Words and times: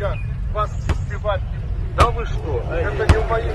я 0.00 0.14
вас 0.54 0.70
избивать 0.88 1.42
не. 1.52 1.94
Да 1.94 2.10
вы 2.10 2.24
что? 2.24 2.64
Это 2.72 3.06
не 3.06 3.18
в. 3.18 3.50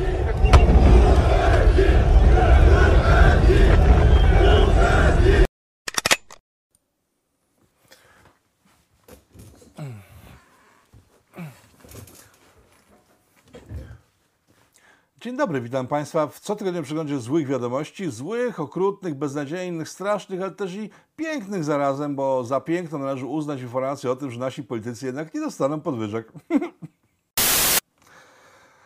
Dzień 15.25 15.37
dobry, 15.37 15.61
witam 15.61 15.87
Państwa 15.87 16.27
w 16.27 16.39
cotygodniowym 16.39 16.83
przeglądzie 16.83 17.19
złych 17.19 17.47
wiadomości. 17.47 18.11
Złych, 18.11 18.59
okrutnych, 18.59 19.15
beznadziejnych, 19.15 19.89
strasznych, 19.89 20.41
ale 20.41 20.51
też 20.51 20.75
i 20.75 20.89
pięknych 21.15 21.63
zarazem, 21.63 22.15
bo 22.15 22.43
za 22.43 22.61
piękno 22.61 22.97
należy 22.97 23.25
uznać 23.25 23.61
informację 23.61 24.11
o 24.11 24.15
tym, 24.15 24.31
że 24.31 24.39
nasi 24.39 24.63
politycy 24.63 25.05
jednak 25.05 25.33
nie 25.33 25.41
dostaną 25.41 25.81
podwyżek. 25.81 26.31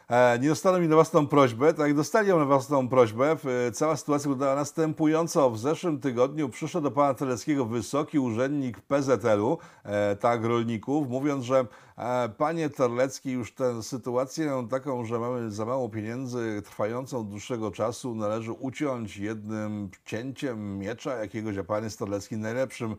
E, 0.10 0.40
nie 0.40 0.50
dostaną 0.50 0.80
mi 0.80 0.88
na 0.88 0.96
własną 0.96 1.28
prośbę, 1.28 1.74
tak 1.74 1.94
dostali 1.94 2.30
ją 2.30 2.40
na 2.40 2.46
własną 2.46 2.90
prośbę. 2.90 3.36
W- 3.44 3.72
Cała 3.74 3.96
sytuacja 3.98 4.30
wyglądała 4.30 4.56
następująco. 4.56 5.52
W 5.52 5.60
zeszłym 5.60 6.00
tygodniu 6.00 6.50
przyszedł 6.50 6.84
do 6.84 6.92
pana 6.92 7.14
Teleckiego 7.14 7.66
wysoki 7.66 8.20
urzędnik 8.20 8.80
PZL-u, 8.82 9.58
e, 9.84 10.16
tak, 10.16 10.46
rolników, 10.46 11.10
mówiąc, 11.10 11.46
że 11.46 11.66
e, 11.98 12.30
panie 12.30 12.70
Terlecki, 12.70 13.32
już 13.32 13.54
tę 13.54 13.84
sytuację 13.84 14.68
taką, 14.70 15.06
że 15.06 15.20
mamy 15.20 15.52
za 15.52 15.66
mało 15.66 15.90
pieniędzy 15.90 16.62
trwającą 16.66 17.20
od 17.20 17.30
dłuższego 17.30 17.72
czasu, 17.72 18.16
należy 18.16 18.52
uciąć 18.52 19.18
jednym 19.18 19.90
cięciem 20.06 20.80
miecza 20.80 21.16
jakiegoś, 21.16 21.58
a 21.58 21.64
pan 21.64 21.84
jest 21.84 22.00
Terlecki 22.00 22.38
najlepszym 22.38 22.96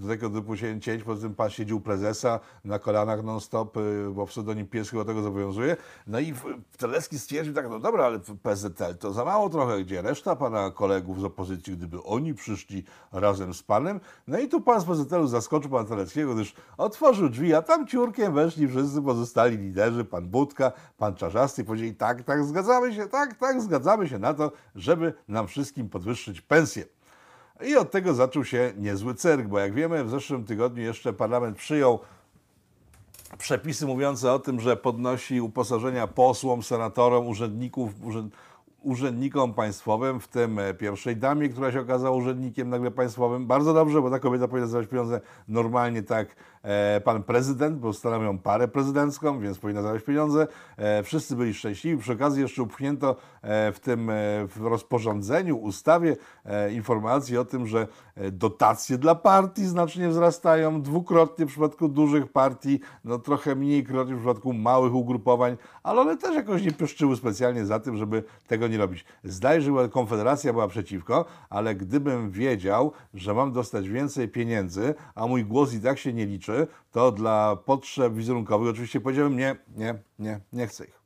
do 0.00 0.08
tego 0.08 0.30
typu 0.30 0.56
cię- 0.56 0.80
cięć, 0.80 1.02
poza 1.02 1.22
tym 1.22 1.34
pan 1.34 1.50
siedził 1.50 1.80
prezesa 1.80 2.40
na 2.64 2.78
kolanach 2.78 3.24
non-stop, 3.24 3.76
y, 3.76 4.10
bo 4.14 4.26
pseudonim 4.26 4.66
pies 4.66 4.90
chyba 4.90 5.04
tego 5.04 5.22
zobowiązuje. 5.22 5.76
No 6.06 6.20
i 6.20 6.34
Telecki 6.78 7.18
stwierdził 7.18 7.54
tak, 7.54 7.70
no 7.70 7.78
dobra, 7.78 8.04
ale 8.04 8.18
PZL 8.42 8.96
to 8.98 9.12
za 9.12 9.24
mało 9.24 9.48
trochę, 9.50 9.84
gdzie 9.84 10.02
reszta 10.02 10.36
pana 10.36 10.70
kolegów 10.70 11.20
z 11.20 11.24
opozycji, 11.24 11.76
gdyby 11.76 12.02
oni 12.02 12.34
przyszli 12.34 12.84
razem 13.12 13.54
z 13.54 13.62
panem. 13.62 14.00
No 14.26 14.38
i 14.38 14.48
tu 14.48 14.60
pan 14.60 14.80
z 14.80 14.84
PZL-u 14.84 15.26
zaskoczył 15.26 15.70
pana 15.70 15.88
Teleckiego, 15.88 16.34
gdyż 16.34 16.54
otworzył 16.78 17.28
drzwi, 17.28 17.54
a 17.54 17.62
tam 17.62 17.86
ciurkiem 17.86 18.34
weszli 18.34 18.68
wszyscy 18.68 19.02
pozostali 19.02 19.58
liderzy, 19.58 20.04
pan 20.04 20.28
Budka, 20.28 20.72
pan 20.98 21.14
Czarzasty 21.14 21.64
powiedzieli 21.64 21.94
tak, 21.94 22.22
tak, 22.22 22.44
zgadzamy 22.44 22.94
się, 22.94 23.06
tak, 23.06 23.34
tak, 23.34 23.62
zgadzamy 23.62 24.08
się 24.08 24.18
na 24.18 24.34
to, 24.34 24.52
żeby 24.74 25.14
nam 25.28 25.46
wszystkim 25.46 25.88
podwyższyć 25.88 26.40
pensję. 26.40 26.84
I 27.62 27.76
od 27.76 27.90
tego 27.90 28.14
zaczął 28.14 28.44
się 28.44 28.72
niezły 28.78 29.14
cyrk, 29.14 29.46
bo 29.46 29.58
jak 29.58 29.74
wiemy, 29.74 30.04
w 30.04 30.10
zeszłym 30.10 30.44
tygodniu 30.44 30.82
jeszcze 30.82 31.12
parlament 31.12 31.56
przyjął 31.56 31.98
przepisy 33.38 33.86
mówiące 33.86 34.32
o 34.32 34.38
tym, 34.38 34.60
że 34.60 34.76
podnosi 34.76 35.40
uposażenia 35.40 36.06
posłom, 36.06 36.62
senatorom, 36.62 37.26
urzędników, 37.26 37.90
urzęd, 38.02 38.34
urzędnikom 38.82 39.54
państwowym, 39.54 40.20
w 40.20 40.28
tym 40.28 40.58
e, 40.58 40.74
pierwszej 40.74 41.16
damie, 41.16 41.48
która 41.48 41.72
się 41.72 41.80
okazała 41.80 42.16
urzędnikiem 42.16 42.68
nagle 42.68 42.90
państwowym. 42.90 43.46
Bardzo 43.46 43.74
dobrze, 43.74 44.02
bo 44.02 44.10
ta 44.10 44.18
kobieta 44.18 44.48
powinna 44.48 44.66
zdawać 44.66 44.88
pieniądze 44.88 45.20
normalnie 45.48 46.02
tak 46.02 46.36
pan 47.04 47.22
prezydent, 47.22 47.78
bo 47.78 47.92
stanowią 47.92 48.38
parę 48.38 48.68
prezydencką, 48.68 49.40
więc 49.40 49.58
powinna 49.58 49.80
zdawać 49.80 50.02
pieniądze. 50.02 50.46
E, 50.76 51.02
wszyscy 51.02 51.36
byli 51.36 51.54
szczęśliwi. 51.54 52.02
Przy 52.02 52.12
okazji 52.12 52.42
jeszcze 52.42 52.62
upchnięto 52.62 53.16
e, 53.42 53.72
w 53.72 53.80
tym 53.80 54.10
e, 54.10 54.12
w 54.46 54.56
rozporządzeniu, 54.60 55.56
ustawie 55.56 56.16
e, 56.44 56.72
informacji 56.72 57.38
o 57.38 57.44
tym, 57.44 57.66
że 57.66 57.86
e, 58.14 58.30
dotacje 58.30 58.98
dla 58.98 59.14
partii 59.14 59.66
znacznie 59.66 60.08
wzrastają, 60.08 60.82
dwukrotnie 60.82 61.46
w 61.46 61.48
przypadku 61.48 61.88
dużych 61.88 62.32
partii, 62.32 62.80
no 63.04 63.18
trochę 63.18 63.54
mniej 63.54 63.84
krotnie 63.84 64.14
w 64.14 64.18
przypadku 64.18 64.52
małych 64.52 64.94
ugrupowań, 64.94 65.56
ale 65.82 66.00
one 66.00 66.16
też 66.16 66.34
jakoś 66.34 66.62
nie 66.62 66.72
pieszczyły 66.72 67.16
specjalnie 67.16 67.66
za 67.66 67.80
tym, 67.80 67.96
żeby 67.96 68.24
tego 68.46 68.68
nie 68.68 68.78
robić. 68.78 69.04
Zdaje 69.24 69.62
się, 69.62 69.78
że 69.78 69.88
Konfederacja 69.88 70.52
była 70.52 70.68
przeciwko, 70.68 71.24
ale 71.50 71.74
gdybym 71.74 72.30
wiedział, 72.30 72.92
że 73.14 73.34
mam 73.34 73.52
dostać 73.52 73.88
więcej 73.88 74.28
pieniędzy, 74.28 74.94
a 75.14 75.26
mój 75.26 75.44
głos 75.44 75.74
i 75.74 75.80
tak 75.80 75.98
się 75.98 76.12
nie 76.12 76.26
liczy, 76.26 76.49
to 76.90 77.12
dla 77.12 77.56
potrzeb 77.56 78.14
wizerunkowych 78.14 78.68
oczywiście 78.70 79.00
powiedziałbym 79.00 79.38
nie, 79.38 79.56
nie, 79.76 79.94
nie, 80.18 80.40
nie 80.52 80.66
chcę 80.66 80.84
ich 80.84 81.00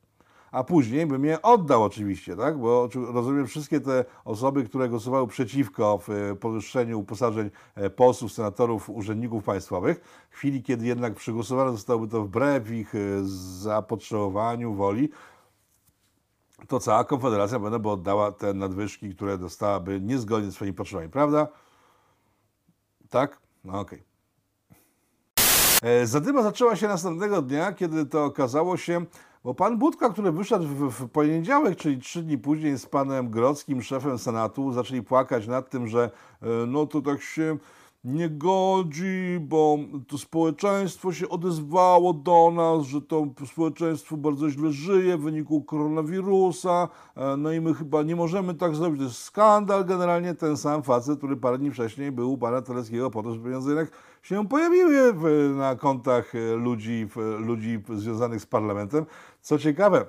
a 0.55 0.63
później 0.63 1.05
bym 1.05 1.25
je 1.25 1.41
oddał 1.41 1.83
oczywiście, 1.83 2.35
tak? 2.35 2.57
Bo 2.57 2.89
rozumiem 2.95 3.47
wszystkie 3.47 3.79
te 3.79 4.05
osoby, 4.25 4.63
które 4.63 4.89
głosowały 4.89 5.27
przeciwko 5.27 5.97
w 5.97 6.09
e, 6.09 6.35
podwyższeniu 6.35 6.99
uposażeń 6.99 7.49
e, 7.75 7.89
posłów, 7.89 8.31
senatorów, 8.31 8.89
urzędników 8.89 9.43
państwowych, 9.43 10.01
w 10.29 10.35
chwili, 10.35 10.63
kiedy 10.63 10.85
jednak 10.85 11.15
przegłosowane 11.15 11.71
zostałoby 11.71 12.07
to 12.07 12.23
wbrew 12.23 12.71
ich 12.71 12.95
e, 12.95 12.99
zapotrzebowaniu, 13.63 14.73
woli, 14.73 15.09
to 16.67 16.79
cała 16.79 17.03
Konfederacja 17.03 17.59
będę 17.59 17.79
by 17.79 17.89
oddała 17.89 18.31
te 18.31 18.53
nadwyżki, 18.53 19.15
które 19.15 19.37
dostałaby 19.37 20.01
niezgodnie 20.01 20.51
z 20.51 20.53
swoimi 20.53 20.73
potrzebami, 20.73 21.09
prawda? 21.09 21.47
Tak? 23.09 23.41
No 23.63 23.79
okej. 23.79 23.99
E, 23.99 24.14
Zadyma 26.03 26.43
zaczęła 26.43 26.75
się 26.75 26.87
następnego 26.87 27.41
dnia, 27.41 27.73
kiedy 27.73 28.05
to 28.05 28.25
okazało 28.25 28.77
się, 28.77 29.05
bo 29.43 29.53
pan 29.53 29.77
Budka, 29.77 30.09
który 30.09 30.31
wyszedł 30.31 30.65
w, 30.89 31.09
poniedziałek, 31.09 31.77
czyli 31.77 32.01
trzy 32.01 32.23
dni 32.23 32.37
później 32.37 32.77
z 32.77 32.85
panem 32.85 33.29
Grodzkim, 33.29 33.81
szefem 33.81 34.17
Senatu, 34.17 34.73
zaczęli 34.73 35.01
płakać 35.01 35.47
nad 35.47 35.69
tym, 35.69 35.87
że 35.87 36.11
e, 36.41 36.47
no 36.67 36.85
to 36.85 37.01
tak 37.01 37.21
się 37.21 37.57
nie 38.05 38.29
godzi, 38.29 39.37
bo 39.41 39.77
to 40.07 40.17
społeczeństwo 40.17 41.13
się 41.13 41.29
odezwało 41.29 42.13
do 42.13 42.51
nas, 42.55 42.87
że 42.87 43.01
to 43.01 43.27
społeczeństwo 43.45 44.17
bardzo 44.17 44.49
źle 44.49 44.71
żyje 44.71 45.17
w 45.17 45.21
wyniku 45.21 45.63
koronawirusa, 45.63 46.87
e, 47.15 47.37
no 47.37 47.51
i 47.51 47.61
my 47.61 47.73
chyba 47.73 48.03
nie 48.03 48.15
możemy 48.15 48.53
tak 48.53 48.75
zrobić, 48.75 48.99
to 48.99 49.03
jest 49.03 49.17
skandal. 49.17 49.85
Generalnie 49.85 50.35
ten 50.35 50.57
sam 50.57 50.83
facet, 50.83 51.17
który 51.17 51.37
parę 51.37 51.57
dni 51.57 51.71
wcześniej 51.71 52.11
był 52.11 52.33
u 52.33 52.37
pana 52.37 52.61
Teleckiego 52.61 53.11
po 53.11 53.23
to, 53.23 53.29
jednak 53.29 53.91
się 54.21 54.47
pojawiły 54.47 55.13
na 55.55 55.75
kontach 55.75 56.35
e, 56.35 56.55
ludzi, 56.55 57.07
w, 57.09 57.15
ludzi 57.39 57.79
związanych 57.95 58.41
z 58.41 58.45
parlamentem. 58.45 59.05
Co 59.41 59.57
ciekawe, 59.57 60.05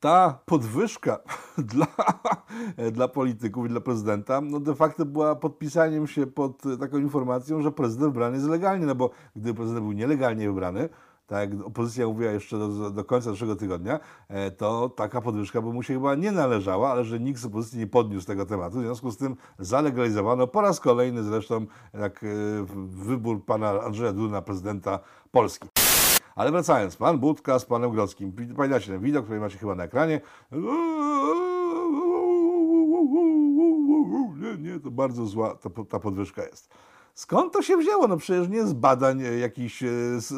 ta 0.00 0.38
podwyżka 0.46 1.18
dla, 1.72 1.86
dla 2.92 3.08
polityków 3.08 3.66
i 3.66 3.68
dla 3.68 3.80
prezydenta, 3.80 4.40
no 4.40 4.60
de 4.60 4.74
facto 4.74 5.04
była 5.04 5.36
podpisaniem 5.36 6.06
się 6.06 6.26
pod 6.26 6.62
taką 6.80 6.98
informacją, 6.98 7.62
że 7.62 7.72
prezydent 7.72 8.12
wybrany 8.12 8.36
jest 8.36 8.48
legalnie, 8.48 8.86
no 8.86 8.94
bo 8.94 9.10
gdyby 9.36 9.54
prezydent 9.54 9.84
był 9.84 9.92
nielegalnie 9.92 10.48
wybrany, 10.48 10.88
tak 11.28 11.50
jak 11.50 11.66
opozycja 11.66 12.06
mówiła 12.06 12.32
jeszcze 12.32 12.58
do, 12.58 12.90
do 12.90 13.04
końca 13.04 13.30
zeszłego 13.30 13.56
tygodnia, 13.56 14.00
e, 14.28 14.50
to 14.50 14.88
taka 14.88 15.20
podwyżka 15.20 15.62
by 15.62 15.72
mu 15.72 15.82
się 15.82 15.94
chyba 15.94 16.14
nie 16.14 16.32
należała, 16.32 16.90
ale 16.90 17.04
że 17.04 17.20
nikt 17.20 17.40
z 17.40 17.44
opozycji 17.44 17.78
nie 17.78 17.86
podniósł 17.86 18.26
tego 18.26 18.46
tematu. 18.46 18.78
W 18.78 18.82
związku 18.82 19.10
z 19.10 19.16
tym 19.16 19.36
zalegalizowano 19.58 20.46
po 20.46 20.60
raz 20.60 20.80
kolejny 20.80 21.22
zresztą 21.22 21.66
jak 21.94 22.24
e, 22.24 22.26
wybór 22.88 23.44
pana 23.44 23.80
Andrzeja 23.80 24.12
Dudy 24.12 24.32
na 24.32 24.42
prezydenta 24.42 25.00
Polski. 25.30 25.68
Ale 26.38 26.50
wracając, 26.50 26.96
pan 26.96 27.18
Budka 27.18 27.58
z 27.58 27.64
panem 27.64 27.90
Grodzkim. 27.90 28.32
Pamiętacie 28.56 28.92
ten 28.92 29.00
widok, 29.00 29.24
który 29.24 29.40
macie 29.40 29.58
chyba 29.58 29.74
na 29.74 29.84
ekranie. 29.84 30.20
Nie, 34.36 34.70
nie, 34.70 34.80
to 34.80 34.90
bardzo 34.90 35.26
zła 35.26 35.54
ta, 35.54 35.70
ta 35.88 35.98
podwyżka 35.98 36.42
jest. 36.42 36.74
Skąd 37.14 37.52
to 37.52 37.62
się 37.62 37.76
wzięło? 37.76 38.08
No 38.08 38.16
przecież 38.16 38.48
nie 38.48 38.66
z 38.66 38.72
badań 38.72 39.22
e, 39.22 39.38
jakichś 39.38 39.82
e, 39.82 39.88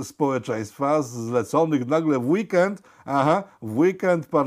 społeczeństwa 0.04 1.02
zleconych 1.02 1.86
nagle 1.86 2.18
w 2.18 2.28
weekend. 2.28 2.82
Aha, 3.04 3.42
w 3.62 3.78
weekend 3.78 4.26
par, 4.26 4.46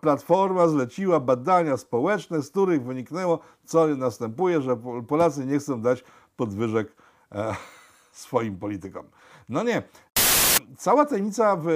Platforma 0.00 0.68
zleciła 0.68 1.20
badania 1.20 1.76
społeczne, 1.76 2.42
z 2.42 2.50
których 2.50 2.84
wyniknęło, 2.84 3.38
co 3.64 3.86
następuje, 3.86 4.62
że 4.62 4.76
Po- 4.76 5.02
Polacy 5.02 5.46
nie 5.46 5.58
chcą 5.58 5.80
dać 5.80 6.04
podwyżek 6.36 6.96
e, 7.32 7.54
swoim 8.12 8.56
politykom. 8.56 9.06
No 9.48 9.62
nie. 9.62 9.82
Cała 10.76 11.04
tajemnica 11.04 11.56
w, 11.56 11.66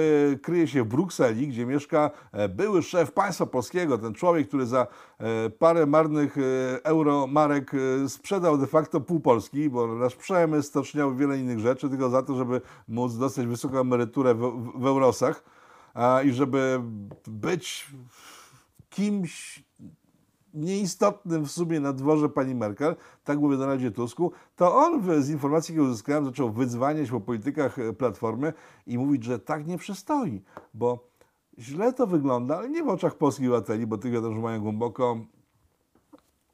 kryje 0.41 0.67
się 0.67 0.83
w 0.83 0.87
Brukseli, 0.87 1.47
gdzie 1.47 1.65
mieszka 1.65 2.11
e, 2.31 2.49
były 2.49 2.83
szef 2.83 3.11
państwa 3.11 3.45
polskiego, 3.45 3.97
ten 3.97 4.13
człowiek, 4.13 4.47
który 4.47 4.65
za 4.65 4.87
e, 5.17 5.49
parę 5.49 5.85
marnych 5.85 6.37
e, 6.37 6.41
euro 6.83 7.27
marek 7.27 7.71
sprzedał 8.07 8.57
de 8.57 8.67
facto 8.67 9.01
pół 9.01 9.19
Polski, 9.19 9.69
bo 9.69 9.95
nasz 9.95 10.15
przemysł, 10.15 10.67
stoczniowy, 10.69 11.15
wiele 11.15 11.39
innych 11.39 11.59
rzeczy, 11.59 11.89
tylko 11.89 12.09
za 12.09 12.23
to, 12.23 12.35
żeby 12.35 12.61
móc 12.87 13.17
dostać 13.17 13.47
wysoką 13.47 13.79
emeryturę 13.79 14.33
w, 14.33 14.39
w, 14.39 14.81
w 14.81 14.85
eurosach 14.85 15.43
i 16.25 16.31
żeby 16.31 16.81
być 17.27 17.87
kimś 18.89 19.63
nieistotnym 20.55 21.45
w 21.45 21.51
sumie 21.51 21.79
na 21.79 21.93
dworze 21.93 22.29
pani 22.29 22.55
Merkel, 22.55 22.95
tak 23.23 23.39
mówię 23.39 23.57
Donaldzie 23.57 23.91
Tusku, 23.91 24.31
to 24.55 24.75
on 24.75 25.23
z 25.23 25.29
informacji, 25.29 25.73
które 25.73 25.89
uzyskałem, 25.89 26.25
zaczął 26.25 26.51
wydzwaniać 26.51 27.09
po 27.09 27.21
politykach 27.21 27.79
e, 27.79 27.93
Platformy 27.93 28.53
i 28.87 28.97
mówić, 28.97 29.23
że 29.23 29.39
tak 29.39 29.67
nie 29.67 29.77
przystoi, 29.77 30.41
bo 30.73 31.07
źle 31.59 31.93
to 31.93 32.07
wygląda, 32.07 32.57
ale 32.57 32.69
nie 32.69 32.83
w 32.83 32.87
oczach 32.87 33.15
polskich 33.15 33.47
obywateli, 33.47 33.87
bo 33.87 33.97
tych 33.97 34.11
wiadomo, 34.11 34.35
że 34.35 34.41
mają 34.41 34.61
głęboko 34.61 35.17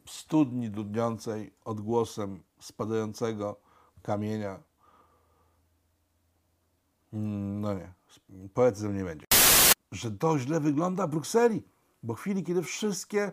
w 0.06 0.12
studni 0.12 0.70
dudniącej 0.70 1.54
odgłosem 1.66 2.40
spadającego 2.60 3.56
kamienia 4.02 4.60
Mm, 7.14 7.62
No 7.62 7.74
nie, 7.74 7.94
poetyzm 8.54 8.98
nie 8.98 9.04
będzie. 9.04 9.26
Że 9.92 10.12
to 10.12 10.40
źle 10.40 10.60
wygląda 10.60 11.08
w 11.08 11.10
Brukseli, 11.10 11.64
bo 12.04 12.16
w 12.16 12.20
chwili, 12.20 12.44
kiedy 12.44 12.62
wszystkie, 12.62 13.32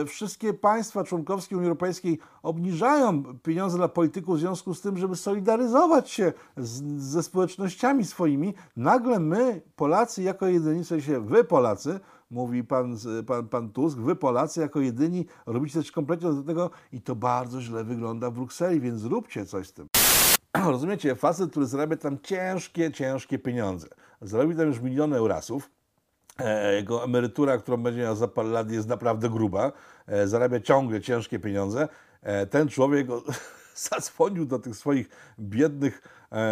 e, 0.00 0.04
wszystkie 0.06 0.54
państwa 0.54 1.04
członkowskie 1.04 1.56
Unii 1.56 1.68
Europejskiej 1.68 2.18
obniżają 2.42 3.22
pieniądze 3.38 3.76
dla 3.76 3.88
polityków 3.88 4.36
w 4.36 4.40
związku 4.40 4.74
z 4.74 4.80
tym, 4.80 4.98
żeby 4.98 5.16
solidaryzować 5.16 6.10
się 6.10 6.32
z, 6.56 7.02
ze 7.02 7.22
społecznościami 7.22 8.04
swoimi, 8.04 8.54
nagle 8.76 9.20
my, 9.20 9.62
Polacy, 9.76 10.22
jako 10.22 10.46
jedyni, 10.46 10.84
w 10.84 10.86
sensie 10.86 11.20
wy 11.20 11.44
Polacy, 11.44 12.00
mówi 12.30 12.64
pan, 12.64 12.96
pan, 13.26 13.48
pan 13.48 13.70
Tusk, 13.70 13.98
wy 13.98 14.16
Polacy 14.16 14.60
jako 14.60 14.80
jedyni 14.80 15.26
robicie 15.46 15.74
coś 15.74 15.90
kompletnie 15.90 16.32
do 16.32 16.42
tego 16.42 16.70
i 16.92 17.00
to 17.00 17.16
bardzo 17.16 17.60
źle 17.60 17.84
wygląda 17.84 18.30
w 18.30 18.34
Brukseli, 18.34 18.80
więc 18.80 19.00
zróbcie 19.00 19.46
coś 19.46 19.68
z 19.68 19.72
tym. 19.72 19.88
Rozumiecie, 20.72 21.14
facet, 21.14 21.50
który 21.50 21.66
zarabia 21.66 21.96
tam 21.96 22.18
ciężkie, 22.22 22.92
ciężkie 22.92 23.38
pieniądze. 23.38 23.88
Zarobi 24.20 24.56
tam 24.56 24.66
już 24.66 24.80
miliony 24.80 25.16
eurasów. 25.16 25.70
E, 26.38 26.74
Jego 26.74 27.04
emerytura, 27.04 27.58
którą 27.58 27.76
będzie 27.76 28.00
miał 28.00 28.16
za 28.16 28.28
parę 28.28 28.48
lat, 28.48 28.70
jest 28.70 28.88
naprawdę 28.88 29.28
gruba. 29.28 29.72
E, 30.06 30.28
Zarabia 30.28 30.60
ciągle 30.60 31.00
ciężkie 31.00 31.38
pieniądze. 31.38 31.88
E, 32.22 32.46
Ten 32.46 32.68
człowiek 32.68 33.06
zadzwonił 33.90 34.46
do 34.46 34.58
tych 34.58 34.76
swoich 34.76 35.08
biednych, 35.40 36.02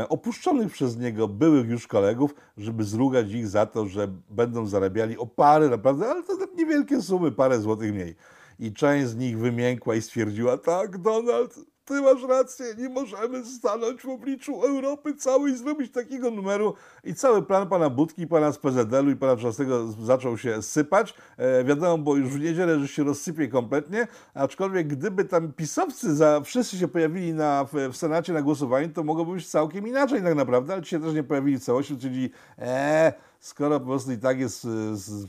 opuszczonych 0.09 0.73
przez 0.73 0.97
niego 0.97 1.29
byłych 1.29 1.69
już 1.69 1.87
kolegów, 1.87 2.35
żeby 2.57 2.85
zrugać 2.85 3.31
ich 3.33 3.49
za 3.49 3.67
to, 3.67 3.87
że 3.87 4.09
będą 4.31 4.67
zarabiali 4.67 5.19
o 5.19 5.27
parę, 5.27 5.69
naprawdę, 5.69 6.07
ale 6.09 6.23
to 6.23 6.33
niewielkie 6.57 7.03
sumy, 7.03 7.33
parę 7.33 7.61
złotych 7.61 7.95
mniej. 7.95 8.17
I 8.59 8.73
część 8.73 9.07
z 9.07 9.17
nich 9.17 9.39
wymiękła 9.39 9.95
i 9.95 10.03
stwierdziła, 10.03 10.59
tak, 10.59 10.99
Donald, 10.99 11.55
ty 11.87 12.01
masz 12.01 12.23
rację, 12.23 12.67
nie 12.79 12.89
możemy 12.89 13.45
stanąć 13.45 14.03
w 14.03 14.09
obliczu 14.09 14.63
Europy 14.63 15.15
całej 15.15 15.53
i 15.53 15.57
zrobić 15.57 15.93
takiego 15.93 16.31
numeru. 16.31 16.75
I 17.05 17.15
cały 17.15 17.43
plan 17.43 17.69
pana 17.69 17.91
Budki, 17.91 18.27
pana 18.27 18.53
z 18.53 18.59
PZL-u 18.59 19.11
i 19.11 19.17
pana 19.17 19.37
Trzastego 19.37 19.87
zaczął 19.93 20.39
się 20.39 20.63
sypać. 20.63 21.15
E, 21.37 21.65
wiadomo, 21.65 21.99
bo 21.99 22.17
już 22.17 22.29
w 22.29 22.41
niedzielę, 22.41 22.81
że 22.81 22.89
się 22.89 23.05
rozsypie 23.05 23.49
kompletnie, 23.49 24.09
aczkolwiek 24.35 24.87
gdyby 24.87 25.25
tam 25.25 25.53
pisowcy 25.53 26.17
za, 26.17 26.41
wszyscy 26.41 26.79
się 26.79 26.89
pojawili 26.89 27.35
na, 27.35 27.65
w, 27.65 27.93
w 27.93 27.97
Senacie 27.97 28.33
na 28.33 28.43
głosowaniu, 28.43 28.89
to 28.89 29.05
mogłoby 29.05 29.35
być 29.35 29.49
całkiem 29.49 29.89
inaczej 29.89 30.23
tak 30.23 30.35
naprawdę, 30.35 30.73
ale 30.73 30.83
ci 30.83 30.91
się 30.91 31.01
też 31.01 31.15
nie 31.15 31.23
pojawili 31.23 31.59
w 31.59 31.65
całości, 31.65 31.97
czyli 31.99 32.31
eee, 32.59 33.13
skoro 33.41 33.81
po 33.81 33.87
prostu 33.87 34.13
i 34.13 34.19
tak 34.19 34.41
jest 34.41 34.65
e, 34.65 34.69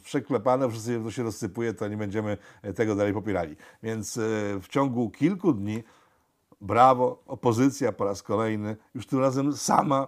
przeklepane, 0.04 0.70
wszyscy 0.70 1.00
to 1.04 1.12
się 1.12 1.24
rozsypuje, 1.24 1.74
to 1.74 1.88
nie 1.88 1.98
będziemy 1.98 2.38
e, 2.62 2.74
tego 2.74 2.96
dalej 2.96 3.14
popierali. 3.14 3.56
Więc 3.84 4.18
e, 4.18 4.22
w 4.62 4.68
ciągu 4.70 5.10
kilku 5.10 5.54
dni 5.54 5.84
Brawo, 6.62 7.24
opozycja 7.26 7.92
po 7.92 8.06
raz 8.06 8.24
kolejny, 8.24 8.78
już 8.96 9.08
tym 9.08 9.20
razem 9.20 9.54
sama 9.54 10.08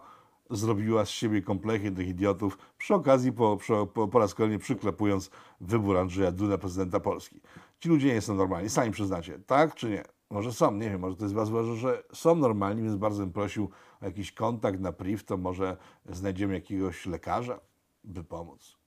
zrobiła 0.49 1.05
z 1.05 1.09
siebie 1.09 1.41
kompletnie 1.41 1.91
tych 1.91 2.07
idiotów, 2.07 2.57
przy 2.77 2.95
okazji 2.95 3.31
po, 3.31 3.57
po, 3.93 4.07
po 4.07 4.19
raz 4.19 4.33
kolejny 4.33 4.59
przyklepując 4.59 5.29
wybór 5.61 5.97
Andrzeja 5.97 6.31
Duda, 6.31 6.57
prezydenta 6.57 6.99
Polski. 6.99 7.41
Ci 7.79 7.89
ludzie 7.89 8.13
nie 8.13 8.21
są 8.21 8.35
normalni, 8.35 8.69
sami 8.69 8.91
przyznacie, 8.91 9.39
tak 9.39 9.75
czy 9.75 9.89
nie? 9.89 10.03
Może 10.29 10.53
są, 10.53 10.71
nie 10.71 10.89
wiem, 10.89 11.01
może 11.01 11.15
to 11.15 11.23
jest 11.23 11.35
was 11.35 11.49
uważa, 11.49 11.75
że 11.75 12.03
są 12.13 12.35
normalni, 12.35 12.81
więc 12.81 12.95
bardzo 12.95 13.23
bym 13.23 13.33
prosił 13.33 13.69
o 14.01 14.05
jakiś 14.05 14.31
kontakt 14.31 14.79
na 14.79 14.91
priv, 14.91 15.23
to 15.25 15.37
może 15.37 15.77
znajdziemy 16.09 16.53
jakiegoś 16.53 17.05
lekarza, 17.05 17.59
by 18.03 18.23
pomóc. 18.23 18.78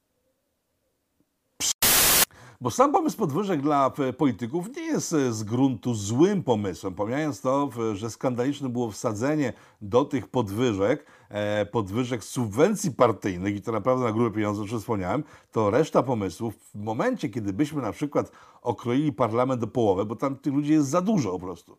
Bo 2.63 2.71
sam 2.71 2.93
pomysł 2.93 3.17
podwyżek 3.17 3.61
dla 3.61 3.93
e, 3.99 4.13
polityków 4.13 4.77
nie 4.77 4.83
jest 4.83 5.13
e, 5.13 5.33
z 5.33 5.43
gruntu 5.43 5.95
złym 5.95 6.43
pomysłem. 6.43 6.95
Pomijając 6.95 7.41
to, 7.41 7.71
że 7.95 8.11
skandaliczne 8.11 8.69
było 8.69 8.91
wsadzenie 8.91 9.53
do 9.81 10.05
tych 10.05 10.29
podwyżek, 10.29 11.07
e, 11.29 11.67
podwyżek 11.67 12.25
subwencji 12.25 12.91
partyjnych 12.91 13.57
i 13.57 13.63
to 13.63 13.73
naprawdę 13.73 14.05
na 14.05 14.13
grube 14.13 14.31
pieniądze, 14.37 14.63
o 14.63 14.67
czym 14.67 14.79
wspomniałem, 14.79 15.25
to 15.53 15.71
reszta 15.71 16.03
pomysłów 16.03 16.55
w 16.75 16.75
momencie, 16.75 17.29
kiedy 17.29 17.53
byśmy 17.53 17.83
na 17.83 17.93
przykład 17.93 18.33
okroili 18.63 19.13
parlament 19.13 19.61
do 19.61 19.67
połowy, 19.67 20.05
bo 20.05 20.17
tam 20.17 20.37
tych 20.37 20.55
ludzi 20.55 20.73
jest 20.73 20.89
za 20.89 21.01
dużo 21.01 21.33
po 21.33 21.39
prostu, 21.39 21.77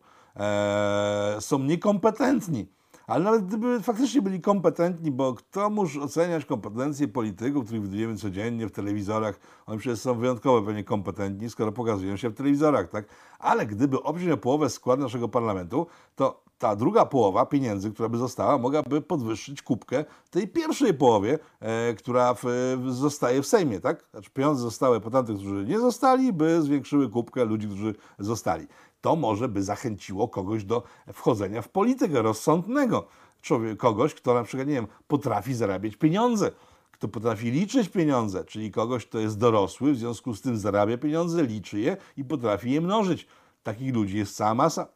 są 1.39 1.59
niekompetentni. 1.59 2.67
Ale 3.07 3.23
nawet 3.23 3.45
gdyby 3.45 3.81
faktycznie 3.81 4.21
byli 4.21 4.41
kompetentni, 4.41 5.11
bo 5.11 5.33
kto 5.33 5.69
może 5.69 6.01
oceniać 6.01 6.45
kompetencje 6.45 7.07
polityków, 7.07 7.65
których 7.65 7.83
widujemy 7.83 8.17
codziennie 8.17 8.67
w 8.67 8.71
telewizorach, 8.71 9.39
oni 9.65 9.79
przecież 9.79 9.99
są 9.99 10.15
wyjątkowo 10.15 10.61
pewnie 10.61 10.83
kompetentni, 10.83 11.49
skoro 11.49 11.71
pokazują 11.71 12.17
się 12.17 12.29
w 12.29 12.33
telewizorach, 12.33 12.89
tak? 12.89 13.05
Ale 13.39 13.65
gdyby 13.65 14.03
obciąć 14.03 14.31
o 14.31 14.37
połowę 14.37 14.69
skład 14.69 14.99
naszego 14.99 15.29
parlamentu, 15.29 15.87
to 16.15 16.43
ta 16.57 16.75
druga 16.75 17.05
połowa 17.05 17.45
pieniędzy, 17.45 17.91
która 17.91 18.09
by 18.09 18.17
została, 18.17 18.57
mogłaby 18.57 19.01
podwyższyć 19.01 19.61
kubkę 19.61 20.05
tej 20.29 20.47
pierwszej 20.47 20.93
połowie, 20.93 21.39
e, 21.59 21.93
która 21.93 22.33
w, 22.33 22.43
zostaje 22.87 23.41
w 23.41 23.47
Sejmie, 23.47 23.79
tak? 23.79 24.05
Znaczy 24.11 24.29
pieniądze 24.29 24.61
zostały 24.61 25.01
po 25.01 25.09
tamtych, 25.09 25.35
którzy 25.35 25.65
nie 25.65 25.79
zostali, 25.79 26.33
by 26.33 26.61
zwiększyły 26.61 27.09
kubkę 27.09 27.45
ludzi, 27.45 27.67
którzy 27.67 27.95
zostali. 28.19 28.67
To 29.03 29.15
może 29.15 29.47
by 29.47 29.63
zachęciło 29.63 30.27
kogoś 30.27 30.63
do 30.63 30.83
wchodzenia 31.13 31.61
w 31.61 31.69
politykę 31.69 32.21
rozsądnego. 32.21 33.07
Człowiek, 33.41 33.77
kogoś, 33.77 34.13
kto 34.13 34.33
na 34.33 34.43
przykład, 34.43 34.67
nie 34.67 34.73
wiem, 34.73 34.87
potrafi 35.07 35.53
zarabiać 35.53 35.95
pieniądze, 35.95 36.51
kto 36.91 37.07
potrafi 37.07 37.51
liczyć 37.51 37.89
pieniądze, 37.89 38.45
czyli 38.45 38.71
kogoś, 38.71 39.05
kto 39.05 39.19
jest 39.19 39.37
dorosły, 39.37 39.93
w 39.93 39.97
związku 39.97 40.33
z 40.33 40.41
tym 40.41 40.57
zarabia 40.57 40.97
pieniądze, 40.97 41.43
liczy 41.43 41.79
je 41.79 41.97
i 42.17 42.23
potrafi 42.23 42.71
je 42.71 42.81
mnożyć. 42.81 43.27
Takich 43.63 43.95
ludzi 43.95 44.17
jest 44.17 44.35
cała 44.35 44.53
masa. 44.53 44.87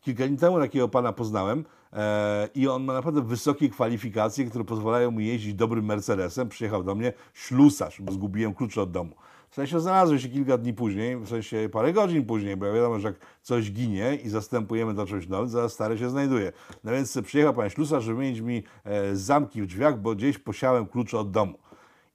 Kilka 0.00 0.26
dni 0.26 0.36
temu 0.36 0.58
takiego 0.58 0.88
pana 0.88 1.12
poznałem 1.12 1.64
e, 1.92 2.48
i 2.54 2.68
on 2.68 2.84
ma 2.84 2.92
naprawdę 2.92 3.22
wysokie 3.22 3.68
kwalifikacje, 3.68 4.44
które 4.44 4.64
pozwalają 4.64 5.10
mu 5.10 5.20
jeździć 5.20 5.54
dobrym 5.54 5.84
Mercedesem. 5.84 6.48
Przyjechał 6.48 6.84
do 6.84 6.94
mnie 6.94 7.12
ślusarz, 7.34 8.00
bo 8.00 8.12
zgubiłem 8.12 8.54
klucze 8.54 8.82
od 8.82 8.90
domu. 8.90 9.14
W 9.52 9.54
sensie 9.54 9.80
znalazłem 9.80 10.18
się 10.18 10.28
kilka 10.28 10.58
dni 10.58 10.74
później, 10.74 11.16
w 11.16 11.28
sensie 11.28 11.68
parę 11.72 11.92
godzin 11.92 12.26
później, 12.26 12.56
bo 12.56 12.72
wiadomo, 12.72 12.98
że 12.98 13.08
jak 13.08 13.16
coś 13.42 13.72
ginie 13.72 14.14
i 14.24 14.28
zastępujemy 14.28 14.94
to 14.94 15.06
czymś 15.06 15.28
nowym, 15.28 15.48
zaraz 15.48 15.72
stare 15.72 15.98
się 15.98 16.10
znajduje. 16.10 16.52
No 16.84 16.92
więc 16.92 17.18
przyjechał 17.24 17.54
pan 17.54 17.70
ślusarz, 17.70 18.04
żeby 18.04 18.20
mieć 18.20 18.40
mi 18.40 18.62
e, 18.84 19.16
zamki 19.16 19.62
w 19.62 19.66
drzwiach, 19.66 20.00
bo 20.00 20.14
gdzieś 20.14 20.38
posiałem 20.38 20.86
klucze 20.86 21.18
od 21.18 21.30
domu. 21.30 21.58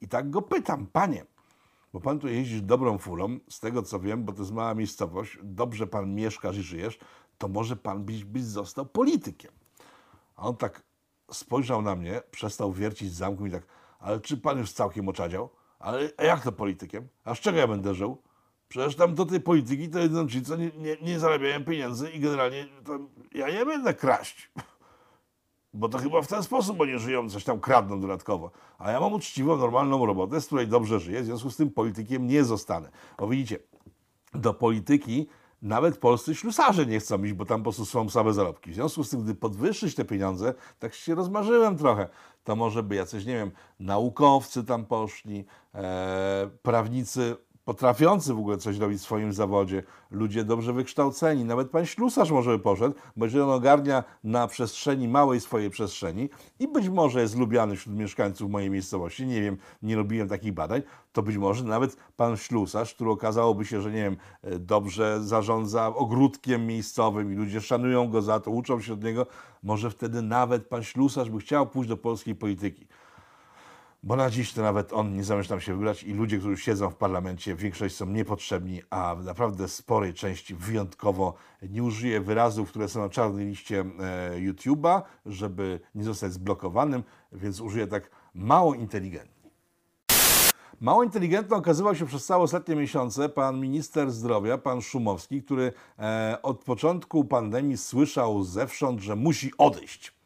I 0.01 0.07
tak 0.07 0.29
go 0.29 0.41
pytam, 0.41 0.87
panie, 0.87 1.25
bo 1.93 1.99
pan 1.99 2.19
tu 2.19 2.27
jeździsz 2.27 2.61
dobrą 2.61 2.97
furą, 2.97 3.39
z 3.49 3.59
tego 3.59 3.83
co 3.83 3.99
wiem, 3.99 4.23
bo 4.23 4.33
to 4.33 4.39
jest 4.39 4.53
mała 4.53 4.73
miejscowość, 4.73 5.37
dobrze 5.43 5.87
pan 5.87 6.15
mieszkasz 6.15 6.57
i 6.57 6.61
żyjesz, 6.63 6.99
to 7.37 7.47
może 7.47 7.75
pan 7.75 8.03
być, 8.03 8.23
być 8.23 8.45
został 8.45 8.85
politykiem. 8.85 9.51
A 10.35 10.41
on 10.41 10.55
tak 10.55 10.83
spojrzał 11.31 11.81
na 11.81 11.95
mnie, 11.95 12.21
przestał 12.31 12.73
wiercić 12.73 13.13
zamkiem 13.13 13.47
i 13.47 13.51
tak, 13.51 13.63
ale 13.99 14.19
czy 14.19 14.37
pan 14.37 14.57
już 14.57 14.71
całkiem 14.71 15.09
oczadział? 15.09 15.49
Ale 15.79 16.09
jak 16.23 16.43
to 16.43 16.51
politykiem? 16.51 17.07
A 17.25 17.35
z 17.35 17.39
czego 17.39 17.57
ja 17.57 17.67
będę 17.67 17.93
żył? 17.93 18.17
Przecież 18.69 18.95
tam 18.95 19.15
do 19.15 19.25
tej 19.25 19.41
polityki 19.41 19.89
to 19.89 19.99
jedną 19.99 20.27
ci, 20.27 20.41
co 20.41 20.55
nie, 20.55 20.71
nie, 20.77 20.97
nie 21.01 21.19
zarabiają 21.19 21.65
pieniędzy 21.65 22.11
i 22.11 22.19
generalnie 22.19 22.67
to 22.85 22.99
ja 23.33 23.49
nie 23.49 23.65
będę 23.65 23.93
kraść. 23.93 24.51
Bo 25.73 25.89
to 25.89 25.97
chyba 25.97 26.21
w 26.21 26.27
ten 26.27 26.43
sposób 26.43 26.81
oni 26.81 26.99
żyją, 26.99 27.29
coś 27.29 27.43
tam 27.43 27.59
kradną 27.59 28.01
dodatkowo. 28.01 28.51
A 28.77 28.91
ja 28.91 28.99
mam 28.99 29.13
uczciwą, 29.13 29.57
normalną 29.57 30.05
robotę, 30.05 30.41
z 30.41 30.45
której 30.45 30.67
dobrze 30.67 30.99
żyję, 30.99 31.21
w 31.21 31.25
związku 31.25 31.49
z 31.49 31.57
tym 31.57 31.71
politykiem 31.71 32.27
nie 32.27 32.43
zostanę. 32.43 32.89
Bo 33.17 33.27
widzicie, 33.27 33.59
do 34.33 34.53
polityki 34.53 35.27
nawet 35.61 35.97
polscy 35.97 36.35
ślusarze 36.35 36.85
nie 36.85 36.99
chcą 36.99 37.23
iść, 37.23 37.33
bo 37.33 37.45
tam 37.45 37.59
po 37.59 37.64
prostu 37.64 37.85
są 37.85 38.09
same 38.09 38.33
zarobki. 38.33 38.71
W 38.71 38.76
związku 38.76 39.04
z 39.04 39.09
tym, 39.09 39.23
gdy 39.23 39.35
podwyższyć 39.35 39.95
te 39.95 40.06
pieniądze, 40.06 40.54
tak 40.80 40.94
się 40.94 41.16
rozmarzyłem 41.16 41.78
trochę, 41.78 42.09
to 42.44 42.56
może 42.56 42.83
by 42.83 42.95
jacyś, 42.95 43.26
nie 43.26 43.33
wiem, 43.33 43.52
naukowcy 43.80 44.64
tam 44.64 44.85
poszli, 44.85 45.45
e, 45.76 46.49
prawnicy 46.61 47.35
potrafiący 47.68 48.33
w 48.33 48.40
ogóle 48.40 48.57
coś 48.57 48.78
robić 48.78 49.00
w 49.00 49.04
swoim 49.04 49.33
zawodzie, 49.33 49.83
ludzie 50.12 50.44
dobrze 50.44 50.74
wykształceni, 50.74 51.45
nawet 51.45 51.69
pan 51.69 51.86
ślusarz 51.86 52.31
może 52.31 52.52
by 52.52 52.59
poszedł, 52.59 52.95
bo 53.16 53.26
jeżeli 53.26 53.44
on 53.44 53.50
ogarnia 53.50 54.04
na 54.24 54.47
przestrzeni, 54.47 55.07
małej 55.07 55.42
swojej 55.42 55.69
przestrzeni 55.69 56.30
i 56.59 56.68
być 56.68 56.90
może 56.90 57.21
jest 57.21 57.38
lubiany 57.38 57.76
wśród 57.76 57.95
mieszkańców 57.95 58.52
mojej 58.52 58.69
miejscowości, 58.69 59.26
nie 59.26 59.42
wiem, 59.42 59.57
nie 59.81 59.95
robiłem 59.95 60.28
takich 60.28 60.54
badań, 60.54 60.81
to 61.14 61.24
być 61.24 61.38
może 61.38 61.64
nawet 61.64 61.97
pan 62.18 62.38
ślusarz, 62.38 62.94
który 62.94 63.09
okazałoby 63.09 63.66
się, 63.66 63.81
że 63.81 63.92
nie 63.92 64.04
wiem, 64.04 64.18
e, 64.44 64.59
dobrze 64.59 65.24
zarządza 65.24 65.88
ogródkiem 65.88 66.68
miejscowym 66.68 67.33
i 67.33 67.36
ludzie 67.36 67.62
szanują 67.62 68.09
go 68.09 68.21
za 68.21 68.40
to, 68.40 68.52
uczą 68.52 68.81
się 68.81 68.94
od 68.94 69.04
niego, 69.04 69.26
może 69.64 69.90
wtedy 69.90 70.21
nawet 70.21 70.68
pan 70.68 70.83
ślusarz 70.83 71.30
by 71.30 71.40
chciał 71.40 71.68
pójść 71.68 71.90
do 71.90 71.97
polskiej 71.97 72.36
polityki. 72.36 72.88
Bo 74.07 74.16
na 74.16 74.30
dziś 74.30 74.54
to 74.54 74.61
nawet 74.61 74.94
on 74.94 75.14
nie 75.14 75.23
zamierza 75.23 75.49
tam 75.49 75.61
się 75.61 75.73
wybrać 75.73 76.04
i 76.04 76.14
ludzie, 76.14 76.40
którzy 76.40 76.57
siedzą 76.57 76.90
w 76.90 76.95
parlamencie, 76.95 77.56
większość 77.56 77.95
są 77.95 78.06
niepotrzebni, 78.06 78.81
a 78.90 79.16
w 79.16 79.26
naprawdę 79.26 79.68
sporej 79.68 80.14
części 80.14 80.56
wyjątkowo 80.56 81.33
nie 81.69 81.83
użyję 81.83 82.21
wyrazów, 82.21 82.69
które 82.69 82.90
są 82.90 82.99
na 82.99 83.09
czarnej 83.09 83.45
liście 83.45 83.80
e, 83.80 83.85
YouTube'a, 84.40 85.02
żeby 85.26 85.80
nie 85.95 86.04
zostać 86.04 86.33
zblokowanym, 86.33 87.04
więc 87.31 87.61
użyję 87.61 87.87
tak 87.87 88.09
mało 88.33 88.73
inteligentnie. 88.73 89.52
Mało 90.80 91.04
inteligentny 91.04 91.56
okazywał 91.56 91.95
się 91.95 92.06
przez 92.06 92.26
całe 92.26 92.44
ostatnie 92.44 92.76
miesiące 92.76 93.30
pan 93.30 93.59
minister 93.59 94.11
zdrowia, 94.11 94.57
pan 94.57 94.81
Szumowski, 94.81 95.44
który 95.44 95.73
e, 95.99 96.37
od 96.44 96.64
początku 96.64 97.26
pandemii 97.26 97.78
słyszał 97.78 98.44
zewsząd, 98.44 99.02
że 99.02 99.16
musi 99.16 99.52
odejść 99.57 100.17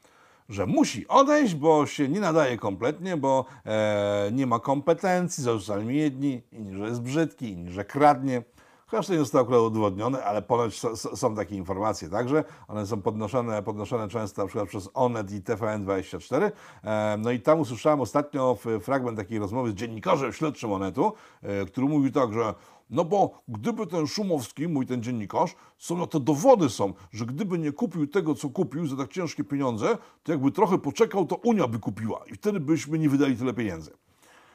że 0.52 0.66
musi 0.66 1.08
odejść, 1.08 1.56
bo 1.56 1.86
się 1.86 2.10
nie 2.10 2.20
nadaje 2.20 2.58
kompletnie, 2.58 3.18
bo 3.18 3.46
e, 3.66 4.30
nie 4.34 4.48
ma 4.48 4.60
kompetencji, 4.60 5.44
mi 5.86 5.98
jedni, 5.98 6.42
inni, 6.52 6.78
że 6.78 6.86
jest 6.86 7.02
brzydki, 7.02 7.50
inni, 7.50 7.72
że 7.72 7.86
kradnie. 7.86 8.44
To 8.92 9.14
nie 9.14 9.20
zostało 9.20 9.44
akurat 9.44 9.62
udowodnione, 9.62 10.24
ale 10.24 10.42
ponoć 10.42 10.82
są, 10.96 11.36
takie 11.36 11.56
informacje 11.56 12.10
także. 12.10 12.44
One 12.68 12.86
są 12.86 13.02
podnoszone, 13.02 13.64
podnoszone 13.64 14.08
często 14.08 14.42
na 14.42 14.48
przykład 14.48 14.70
przez 14.70 14.90
Onet 14.94 15.32
i 15.32 15.42
TVN24. 15.42 16.52
E, 16.84 17.18
no 17.20 17.32
i 17.32 17.40
tam 17.40 17.60
usłyszałem 17.60 18.02
ostatnio 18.02 18.58
fragment 18.82 19.18
takiej 19.18 19.40
rozmowy 19.40 19.72
z 19.72 19.74
dziennikarzem 19.74 20.34
śledczym 20.34 20.72
Onetu, 20.72 21.14
e, 21.42 21.66
który 21.66 21.88
mówił 21.88 22.12
tak, 22.12 22.34
że 22.34 22.54
no 22.90 23.06
bo 23.06 23.42
gdyby 23.48 23.88
ten 23.88 24.08
Szumowski, 24.08 24.68
mój 24.68 24.86
ten 24.86 25.04
dziennikarz, 25.04 25.56
są 25.78 25.98
na 25.98 26.08
to 26.08 26.20
dowody 26.20 26.70
są, 26.70 26.94
że 27.12 27.26
gdyby 27.26 27.60
nie 27.60 27.72
kupił 27.72 28.08
tego, 28.08 28.36
co 28.36 28.50
kupił 28.50 28.88
za 28.88 28.96
tak 28.96 29.10
ciężkie 29.10 29.44
pieniądze, 29.44 29.98
to 30.24 30.32
jakby 30.32 30.52
trochę 30.52 30.78
poczekał, 30.78 31.26
to 31.26 31.36
Unia 31.36 31.68
by 31.68 31.80
kupiła 31.80 32.24
i 32.32 32.34
wtedy 32.34 32.60
byśmy 32.60 33.00
nie 33.00 33.10
wydali 33.10 33.38
tyle 33.38 33.54
pieniędzy. 33.54 33.92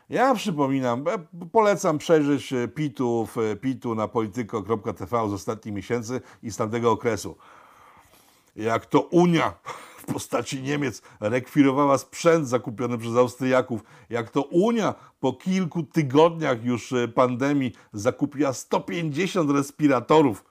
Ja 0.08 0.34
przypominam, 0.34 1.04
e, 1.08 1.46
polecam 1.52 1.98
przejrzeć 1.98 2.52
e, 2.52 2.68
pitów, 2.68 3.38
e, 3.38 3.56
pitu 3.56 3.94
na 3.94 4.08
polityko.tv 4.08 5.28
z 5.28 5.32
ostatnich 5.32 5.75
miesięcy 5.75 6.20
i 6.42 6.50
z 6.50 6.56
tamtego 6.56 6.90
okresu. 6.90 7.36
Jak 8.56 8.86
to 8.86 9.00
Unia 9.00 9.54
w 9.96 10.04
postaci 10.12 10.62
Niemiec 10.62 11.02
rekwirowała 11.20 11.98
sprzęt 11.98 12.48
zakupiony 12.48 12.98
przez 12.98 13.16
Austriaków, 13.16 13.80
jak 14.10 14.30
to 14.30 14.42
Unia 14.42 14.94
po 15.20 15.32
kilku 15.32 15.82
tygodniach 15.82 16.64
już 16.64 16.94
pandemii 17.14 17.72
zakupiła 17.92 18.52
150 18.52 19.50
respiratorów 19.50 20.44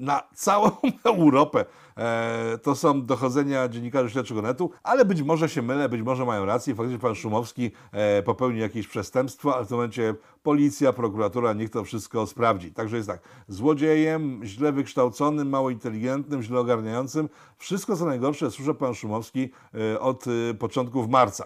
na 0.00 0.22
całą 0.34 0.70
Europę. 1.04 1.64
E, 1.96 2.58
to 2.62 2.74
są 2.74 3.06
dochodzenia 3.06 3.68
dziennikarzy 3.68 4.10
śledczego 4.10 4.42
netu, 4.42 4.70
ale 4.82 5.04
być 5.04 5.22
może 5.22 5.48
się 5.48 5.62
mylę, 5.62 5.88
być 5.88 6.02
może 6.02 6.24
mają 6.24 6.44
rację. 6.44 6.74
Faktycznie 6.74 6.98
pan 6.98 7.14
Szumowski 7.14 7.70
e, 7.92 8.22
popełnił 8.22 8.60
jakieś 8.60 8.88
przestępstwo, 8.88 9.56
ale 9.56 9.64
w 9.64 9.68
tym 9.68 9.76
momencie 9.76 10.14
policja, 10.42 10.92
prokuratura, 10.92 11.52
niech 11.52 11.70
to 11.70 11.84
wszystko 11.84 12.26
sprawdzi. 12.26 12.72
Także 12.72 12.96
jest 12.96 13.08
tak, 13.08 13.20
złodziejem, 13.48 14.40
źle 14.44 14.72
wykształconym, 14.72 15.48
mało 15.48 15.70
inteligentnym, 15.70 16.42
źle 16.42 16.60
ogarniającym. 16.60 17.28
Wszystko 17.58 17.96
co 17.96 18.04
najgorsze 18.04 18.50
słyszę 18.50 18.74
pan 18.74 18.94
Szumowski 18.94 19.50
e, 19.74 20.00
od 20.00 20.24
początków 20.58 21.08
marca. 21.08 21.44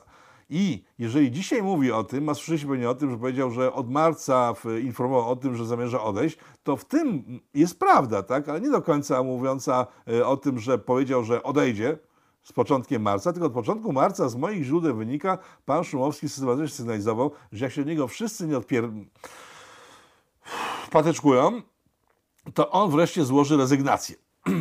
I 0.51 0.85
jeżeli 0.99 1.31
dzisiaj 1.31 1.63
mówi 1.63 1.93
o 1.93 2.05
tym, 2.05 2.25
ma 2.25 2.35
słyszeć 2.35 2.65
pewnie 2.65 2.91
o 2.91 2.95
tym, 2.95 3.11
że 3.11 3.19
powiedział, 3.19 3.51
że 3.51 3.73
od 3.73 3.91
marca 3.91 4.55
informował 4.83 5.31
o 5.31 5.37
tym, 5.37 5.57
że 5.57 5.67
zamierza 5.67 6.03
odejść, 6.03 6.39
to 6.63 6.77
w 6.77 6.85
tym 6.85 7.25
jest 7.55 7.79
prawda, 7.79 8.23
tak? 8.23 8.49
Ale 8.49 8.61
nie 8.61 8.71
do 8.71 8.83
końca 8.83 9.23
mówiąca 9.23 9.87
e, 10.09 10.27
o 10.27 10.37
tym, 10.37 10.59
że 10.59 10.79
powiedział, 10.79 11.25
że 11.25 11.43
odejdzie 11.43 11.99
z 12.43 12.53
początkiem 12.53 13.03
marca, 13.03 13.33
tylko 13.33 13.47
od 13.47 13.53
początku 13.53 13.93
marca 13.93 14.29
z 14.29 14.37
moich 14.37 14.65
źródeł 14.65 14.97
wynika, 14.97 15.39
pan 15.65 15.85
Szumowski 15.85 16.29
systematycznie 16.29 16.77
sygnalizował, 16.77 17.31
że 17.53 17.65
jak 17.65 17.75
się 17.75 17.81
od 17.81 17.87
niego 17.87 18.09
wszyscy 18.09 18.47
nie 18.47 18.57
odpier... 18.57 18.91
pateczkują, 20.91 21.63
to 22.55 22.71
on 22.71 22.91
wreszcie 22.91 23.25
złoży 23.25 23.57
rezygnację. 23.57 24.17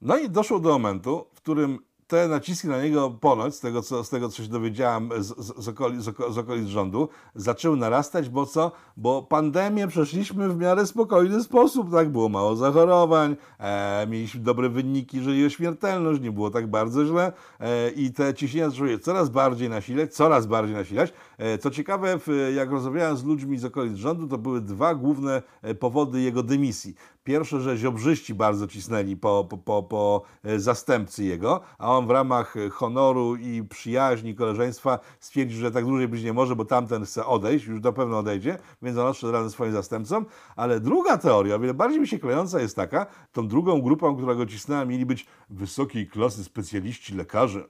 No 0.00 0.16
i 0.16 0.30
doszło 0.30 0.58
do 0.60 0.68
momentu, 0.68 1.26
w 1.34 1.36
którym 1.36 1.78
te 2.06 2.28
naciski 2.28 2.68
na 2.68 2.82
niego 2.82 3.10
ponoć, 3.10 3.54
z 3.54 3.60
tego 3.60 3.82
co, 3.82 4.04
z 4.04 4.10
tego, 4.10 4.28
co 4.28 4.42
się 4.42 4.48
dowiedziałem 4.48 5.10
z, 5.18 5.26
z, 5.26 5.64
z, 5.64 5.68
okolic, 5.68 6.02
z, 6.02 6.08
oko- 6.08 6.32
z 6.32 6.38
okolic 6.38 6.68
rządu, 6.68 7.08
zaczęły 7.34 7.76
narastać, 7.76 8.28
bo 8.28 8.46
co? 8.46 8.72
Bo 8.96 9.22
pandemię 9.22 9.88
przeszliśmy 9.88 10.48
w 10.48 10.56
miarę 10.56 10.86
spokojny 10.86 11.42
sposób, 11.42 11.92
tak? 11.92 12.08
Było 12.08 12.28
mało 12.28 12.56
zachorowań, 12.56 13.36
e, 13.58 14.06
mieliśmy 14.10 14.40
dobre 14.40 14.68
wyniki, 14.68 15.16
jeżeli 15.16 15.46
o 15.46 15.48
śmiertelność, 15.48 16.20
nie 16.20 16.32
było 16.32 16.50
tak 16.50 16.66
bardzo 16.66 17.04
źle 17.06 17.32
e, 17.60 17.90
i 17.90 18.12
te 18.12 18.34
ciśnienia 18.34 18.70
zaczęły 18.70 18.88
się 18.88 18.98
coraz 18.98 19.28
bardziej 19.28 19.68
nasilać, 19.68 20.14
coraz 20.14 20.46
bardziej 20.46 20.76
nasilać. 20.76 21.12
E, 21.38 21.58
co 21.58 21.70
ciekawe, 21.70 22.18
jak 22.54 22.70
rozmawiałem 22.70 23.16
z 23.16 23.24
ludźmi 23.24 23.58
z 23.58 23.64
okolic 23.64 23.96
rządu, 23.96 24.28
to 24.28 24.38
były 24.38 24.60
dwa 24.60 24.94
główne 24.94 25.42
e, 25.62 25.74
powody 25.74 26.20
jego 26.20 26.42
dymisji. 26.42 26.94
Pierwsze, 27.24 27.60
że 27.60 27.76
ziobrzyści 27.76 28.34
bardzo 28.34 28.66
cisnęli 28.66 29.16
po, 29.16 29.46
po, 29.50 29.58
po, 29.58 29.82
po 29.82 30.22
e, 30.44 30.58
zastępcy 30.58 31.24
jego, 31.24 31.60
a 31.78 31.96
on 31.96 32.06
w 32.06 32.10
ramach 32.10 32.54
honoru 32.72 33.36
i 33.36 33.62
przyjaźni, 33.62 34.34
koleżeństwa 34.34 34.98
stwierdził, 35.20 35.60
że 35.60 35.70
tak 35.70 35.84
dłużej 35.84 36.08
być 36.08 36.22
nie 36.22 36.32
może, 36.32 36.56
bo 36.56 36.64
tamten 36.64 37.04
chce 37.04 37.26
odejść, 37.26 37.66
już 37.66 37.82
na 37.82 37.92
pewno 37.92 38.18
odejdzie, 38.18 38.58
więc 38.82 38.98
on 38.98 39.06
odszedł 39.06 39.32
razem 39.32 39.48
ze 39.48 39.52
swoim 39.52 39.72
zastępcą. 39.72 40.24
Ale 40.56 40.80
druga 40.80 41.18
teoria, 41.18 41.54
o 41.54 41.58
wiele 41.58 41.74
bardziej 41.74 42.00
mi 42.00 42.08
się 42.08 42.18
klejąca 42.18 42.60
jest 42.60 42.76
taka, 42.76 43.06
tą 43.32 43.48
drugą 43.48 43.82
grupą, 43.82 44.16
która 44.16 44.34
go 44.34 44.46
cisnęła, 44.46 44.84
mieli 44.84 45.06
być 45.06 45.26
wysokiej 45.50 46.06
klasy 46.06 46.44
specjaliści, 46.44 47.14
lekarze, 47.14 47.64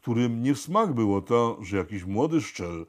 którym 0.00 0.42
nie 0.42 0.54
w 0.54 0.58
smak 0.58 0.92
było 0.92 1.22
to, 1.22 1.58
że 1.62 1.76
jakiś 1.76 2.04
młody 2.04 2.40
szczel 2.40 2.86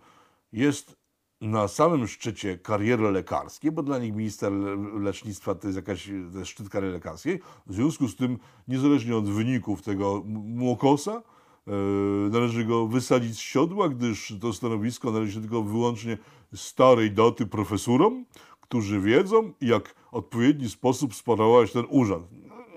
jest 0.53 0.99
na 1.41 1.67
samym 1.67 2.07
szczycie 2.07 2.57
kariery 2.57 3.11
lekarskiej, 3.11 3.71
bo 3.71 3.83
dla 3.83 3.99
nich 3.99 4.15
minister 4.15 4.51
le- 4.51 4.99
lecznictwa 4.99 5.55
to 5.55 5.67
jest 5.67 5.75
jakaś 5.75 6.09
to 6.33 6.39
jest 6.39 6.51
szczyt 6.51 6.69
kariery 6.69 6.93
lekarskiej. 6.93 7.39
W 7.67 7.73
związku 7.73 8.07
z 8.07 8.15
tym, 8.15 8.37
niezależnie 8.67 9.15
od 9.17 9.29
wyników 9.29 9.81
tego 9.81 10.23
młokosa, 10.45 11.21
e, 11.67 11.71
należy 12.29 12.65
go 12.65 12.87
wysadzić 12.87 13.35
z 13.35 13.39
siodła, 13.39 13.89
gdyż 13.89 14.33
to 14.41 14.53
stanowisko 14.53 15.11
należy 15.11 15.41
tylko 15.41 15.63
wyłącznie 15.63 16.17
starej 16.55 17.11
doty 17.11 17.45
profesorom, 17.45 18.25
którzy 18.61 18.99
wiedzą, 18.99 19.53
jak 19.61 19.95
w 20.11 20.13
odpowiedni 20.13 20.69
sposób 20.69 21.15
sprawować 21.15 21.71
ten 21.71 21.85
urząd. 21.89 22.27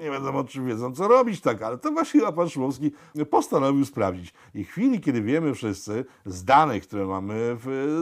Nie 0.02 0.10
wiadomo, 0.10 0.44
czy 0.44 0.62
wiedzą, 0.62 0.94
co 0.94 1.08
robić 1.08 1.40
tak, 1.40 1.62
ale 1.62 1.78
to 1.78 1.92
właśnie 1.92 2.32
pan 2.32 2.48
Szumowski 2.48 2.92
postanowił 3.30 3.84
sprawdzić. 3.84 4.34
I 4.54 4.64
w 4.64 4.68
chwili, 4.68 5.00
kiedy 5.00 5.22
wiemy 5.22 5.54
wszyscy 5.54 6.04
z 6.26 6.44
danych, 6.44 6.86
które 6.86 7.06
mamy 7.06 7.56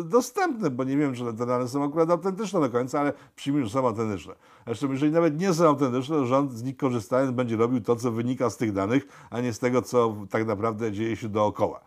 dostępne, 0.05 0.71
bo 0.71 0.85
nie 0.85 0.97
wiem, 0.97 1.15
czy 1.15 1.25
te 1.25 1.47
dane 1.47 1.69
są 1.69 1.85
akurat 1.85 2.11
autentyczne 2.11 2.61
do 2.61 2.71
końca, 2.71 3.01
ale 3.01 3.13
przyjmijmy, 3.37 3.67
że 3.67 3.73
są 3.73 3.89
autentyczne. 3.89 4.35
Zresztą, 4.67 4.93
jeżeli 4.93 5.13
nawet 5.13 5.41
nie 5.41 5.55
są 5.55 5.69
autentyczne, 5.69 6.17
to 6.17 6.27
rząd 6.27 6.53
z 6.53 6.63
nich 6.63 6.77
korzystając 6.77 7.31
będzie 7.31 7.57
robił 7.57 7.81
to, 7.81 7.97
co 7.97 8.13
wynika 8.13 8.51
z 8.51 8.57
tych 8.57 8.73
danych, 8.73 9.07
a 9.31 9.41
nie 9.41 9.53
z 9.53 9.59
tego, 9.59 9.83
co 9.83 10.17
tak 10.31 10.47
naprawdę 10.47 10.93
dzieje 10.93 11.17
się 11.17 11.29
dookoła. 11.29 11.81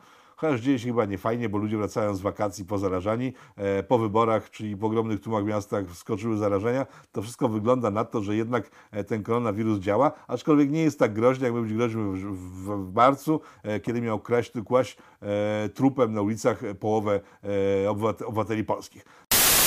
Chociaż 0.43 0.61
dzieje 0.61 0.79
się 0.79 0.87
chyba 0.87 1.05
niefajnie, 1.05 1.49
bo 1.49 1.57
ludzie 1.57 1.77
wracają 1.77 2.15
z 2.15 2.21
wakacji 2.21 2.65
pozarażani, 2.65 3.33
e, 3.55 3.83
po 3.83 3.97
wyborach, 3.97 4.49
czyli 4.49 4.77
po 4.77 4.87
ogromnych 4.87 5.21
tłumach 5.21 5.43
w 5.43 5.47
miastach 5.47 5.85
wskoczyły 5.85 6.37
zarażenia. 6.37 6.85
To 7.11 7.21
wszystko 7.21 7.49
wygląda 7.49 7.91
na 7.91 8.05
to, 8.05 8.21
że 8.21 8.35
jednak 8.35 8.71
e, 8.91 9.03
ten 9.03 9.23
koronawirus 9.23 9.79
działa, 9.79 10.11
aczkolwiek 10.27 10.71
nie 10.71 10.81
jest 10.81 10.99
tak 10.99 11.13
groźny, 11.13 11.45
jak 11.45 11.53
być 11.53 11.73
groźny 11.73 12.03
w, 12.03 12.17
w, 12.17 12.91
w 12.91 12.93
marcu, 12.93 13.41
e, 13.63 13.79
kiedy 13.79 14.01
miał 14.01 14.19
kraść, 14.19 14.51
kłaść 14.65 14.97
e, 15.21 15.69
trupem 15.69 16.13
na 16.13 16.21
ulicach 16.21 16.61
połowę 16.79 17.21
e, 17.43 17.47
obywate- 17.87 18.25
obywateli 18.25 18.63
polskich. 18.63 19.05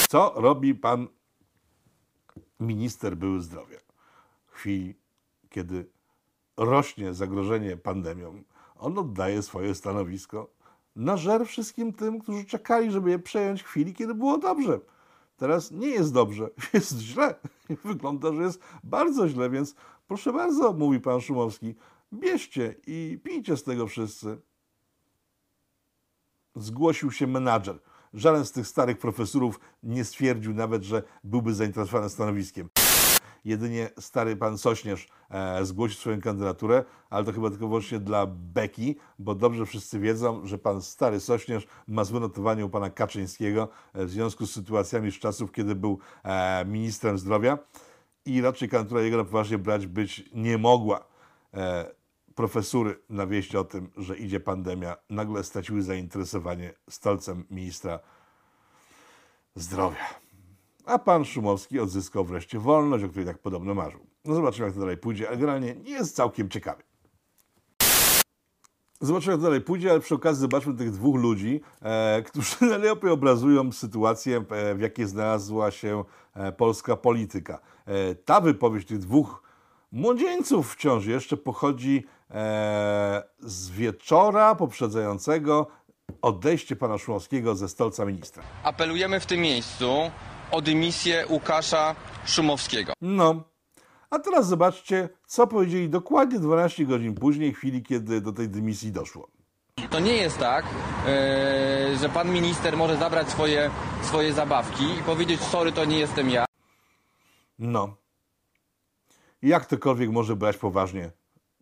Co 0.08 0.32
robi 0.36 0.74
pan 0.74 1.08
minister 2.60 3.16
były 3.16 3.40
zdrowia 3.40 3.78
w 4.46 4.54
chwili, 4.54 4.94
kiedy 5.48 5.86
rośnie 6.56 7.14
zagrożenie 7.14 7.76
pandemią? 7.76 8.42
On 8.78 8.98
oddaje 8.98 9.42
swoje 9.42 9.74
stanowisko 9.74 10.55
na 10.96 11.16
żer 11.16 11.46
wszystkim 11.46 11.92
tym, 11.92 12.20
którzy 12.20 12.44
czekali, 12.44 12.90
żeby 12.90 13.10
je 13.10 13.18
przejąć 13.18 13.62
w 13.62 13.66
chwili, 13.66 13.94
kiedy 13.94 14.14
było 14.14 14.38
dobrze. 14.38 14.80
Teraz 15.36 15.70
nie 15.70 15.88
jest 15.88 16.12
dobrze, 16.12 16.50
jest 16.72 16.98
źle. 16.98 17.34
Wygląda, 17.84 18.32
że 18.32 18.42
jest 18.42 18.60
bardzo 18.84 19.28
źle, 19.28 19.50
więc 19.50 19.74
proszę 20.08 20.32
bardzo, 20.32 20.72
mówi 20.72 21.00
pan 21.00 21.20
Szumowski, 21.20 21.74
bierzcie 22.12 22.74
i 22.86 23.20
pijcie 23.24 23.56
z 23.56 23.62
tego 23.62 23.86
wszyscy. 23.86 24.38
Zgłosił 26.54 27.10
się 27.10 27.26
menadżer. 27.26 27.78
Żaden 28.14 28.44
z 28.44 28.52
tych 28.52 28.66
starych 28.66 28.98
profesorów 28.98 29.60
nie 29.82 30.04
stwierdził 30.04 30.54
nawet, 30.54 30.82
że 30.82 31.02
byłby 31.24 31.54
zainteresowany 31.54 32.10
stanowiskiem. 32.10 32.68
Jedynie 33.46 33.90
stary 33.98 34.36
pan 34.36 34.58
Sośnierz 34.58 35.08
e, 35.30 35.64
zgłosił 35.64 35.96
swoją 35.96 36.20
kandydaturę, 36.20 36.84
ale 37.10 37.24
to 37.24 37.32
chyba 37.32 37.50
tylko 37.50 37.68
wyłącznie 37.68 37.98
dla 38.00 38.26
beki, 38.26 38.96
bo 39.18 39.34
dobrze 39.34 39.66
wszyscy 39.66 39.98
wiedzą, 39.98 40.46
że 40.46 40.58
pan 40.58 40.82
stary 40.82 41.20
Sośnierz 41.20 41.66
ma 41.88 42.04
złe 42.04 42.20
notowanie 42.20 42.66
u 42.66 42.70
pana 42.70 42.90
Kaczyńskiego 42.90 43.68
e, 43.94 44.04
w 44.04 44.10
związku 44.10 44.46
z 44.46 44.52
sytuacjami 44.52 45.12
z 45.12 45.14
czasów, 45.14 45.52
kiedy 45.52 45.74
był 45.74 45.98
e, 46.24 46.64
ministrem 46.64 47.18
zdrowia 47.18 47.58
i 48.24 48.40
raczej 48.40 48.68
kandydatura 48.68 49.02
jego 49.02 49.16
na 49.16 49.24
poważnie 49.24 49.58
brać 49.58 49.86
być 49.86 50.30
nie 50.34 50.58
mogła. 50.58 51.06
E, 51.54 51.90
profesury 52.34 52.98
na 53.10 53.26
wieść 53.26 53.54
o 53.54 53.64
tym, 53.64 53.90
że 53.96 54.16
idzie 54.16 54.40
pandemia, 54.40 54.96
nagle 55.10 55.44
straciły 55.44 55.82
zainteresowanie 55.82 56.72
stolcem 56.90 57.44
ministra 57.50 57.98
zdrowia. 59.54 60.25
A 60.86 60.98
pan 60.98 61.24
Szumowski 61.24 61.80
odzyskał 61.80 62.24
wreszcie 62.24 62.58
wolność, 62.58 63.04
o 63.04 63.08
której 63.08 63.26
tak 63.26 63.38
podobno 63.38 63.74
marzył. 63.74 64.00
No 64.24 64.34
zobaczymy, 64.34 64.66
jak 64.66 64.74
to 64.74 64.80
dalej 64.80 64.96
pójdzie, 64.96 65.28
ale 65.28 65.36
generalnie 65.36 65.74
nie 65.74 65.90
jest 65.90 66.16
całkiem 66.16 66.48
ciekawy. 66.48 66.82
Zobaczymy, 69.00 69.32
jak 69.32 69.40
to 69.40 69.46
dalej 69.46 69.60
pójdzie, 69.60 69.90
ale 69.90 70.00
przy 70.00 70.14
okazji 70.14 70.40
zobaczmy 70.40 70.74
tych 70.74 70.90
dwóch 70.90 71.16
ludzi, 71.16 71.60
e, 71.82 72.22
którzy 72.22 72.56
najlepiej 72.70 73.10
obrazują 73.10 73.72
sytuację, 73.72 74.44
e, 74.50 74.74
w 74.74 74.80
jakiej 74.80 75.06
znalazła 75.06 75.70
się 75.70 76.04
e, 76.34 76.52
polska 76.52 76.96
polityka. 76.96 77.58
E, 77.86 78.14
ta 78.14 78.40
wypowiedź 78.40 78.86
tych 78.86 78.98
dwóch 78.98 79.42
młodzieńców 79.92 80.72
wciąż 80.74 81.06
jeszcze 81.06 81.36
pochodzi 81.36 82.04
e, 82.30 83.22
z 83.40 83.70
wieczora 83.70 84.54
poprzedzającego 84.54 85.66
odejście 86.22 86.76
pana 86.76 86.98
Szumowskiego 86.98 87.54
ze 87.54 87.68
stolca 87.68 88.04
ministra. 88.04 88.42
Apelujemy 88.62 89.20
w 89.20 89.26
tym 89.26 89.40
miejscu 89.40 90.10
o 90.50 90.62
dymisję 90.62 91.24
Łukasza 91.28 91.94
Szumowskiego. 92.26 92.92
No, 93.00 93.44
a 94.10 94.18
teraz 94.18 94.46
zobaczcie, 94.46 95.08
co 95.26 95.46
powiedzieli 95.46 95.90
dokładnie 95.90 96.38
12 96.38 96.84
godzin 96.84 97.14
później, 97.14 97.54
chwili, 97.54 97.82
kiedy 97.82 98.20
do 98.20 98.32
tej 98.32 98.48
dymisji 98.48 98.92
doszło. 98.92 99.28
To 99.90 100.00
nie 100.00 100.16
jest 100.16 100.38
tak, 100.38 100.64
e, 101.06 101.96
że 102.00 102.08
pan 102.08 102.32
minister 102.32 102.76
może 102.76 102.96
zabrać 102.96 103.28
swoje, 103.28 103.70
swoje 104.02 104.32
zabawki 104.32 104.84
i 104.84 105.02
powiedzieć 105.02 105.40
sorry, 105.40 105.72
to 105.72 105.84
nie 105.84 105.98
jestem 105.98 106.30
ja. 106.30 106.44
No. 107.58 107.96
Jak 109.42 109.62
ktokolwiek 109.62 110.10
może 110.10 110.36
brać 110.36 110.56
poważnie 110.56 111.10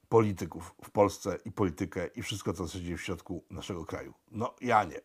polityków 0.08 0.74
w 0.84 0.90
Polsce 0.90 1.38
i 1.44 1.52
politykę 1.52 2.06
i 2.06 2.22
wszystko, 2.22 2.52
co 2.52 2.68
się 2.68 2.80
dzieje 2.80 2.96
w 2.96 3.02
środku 3.02 3.44
naszego 3.50 3.84
kraju? 3.84 4.14
No, 4.30 4.54
ja 4.60 4.84
nie. 4.84 5.00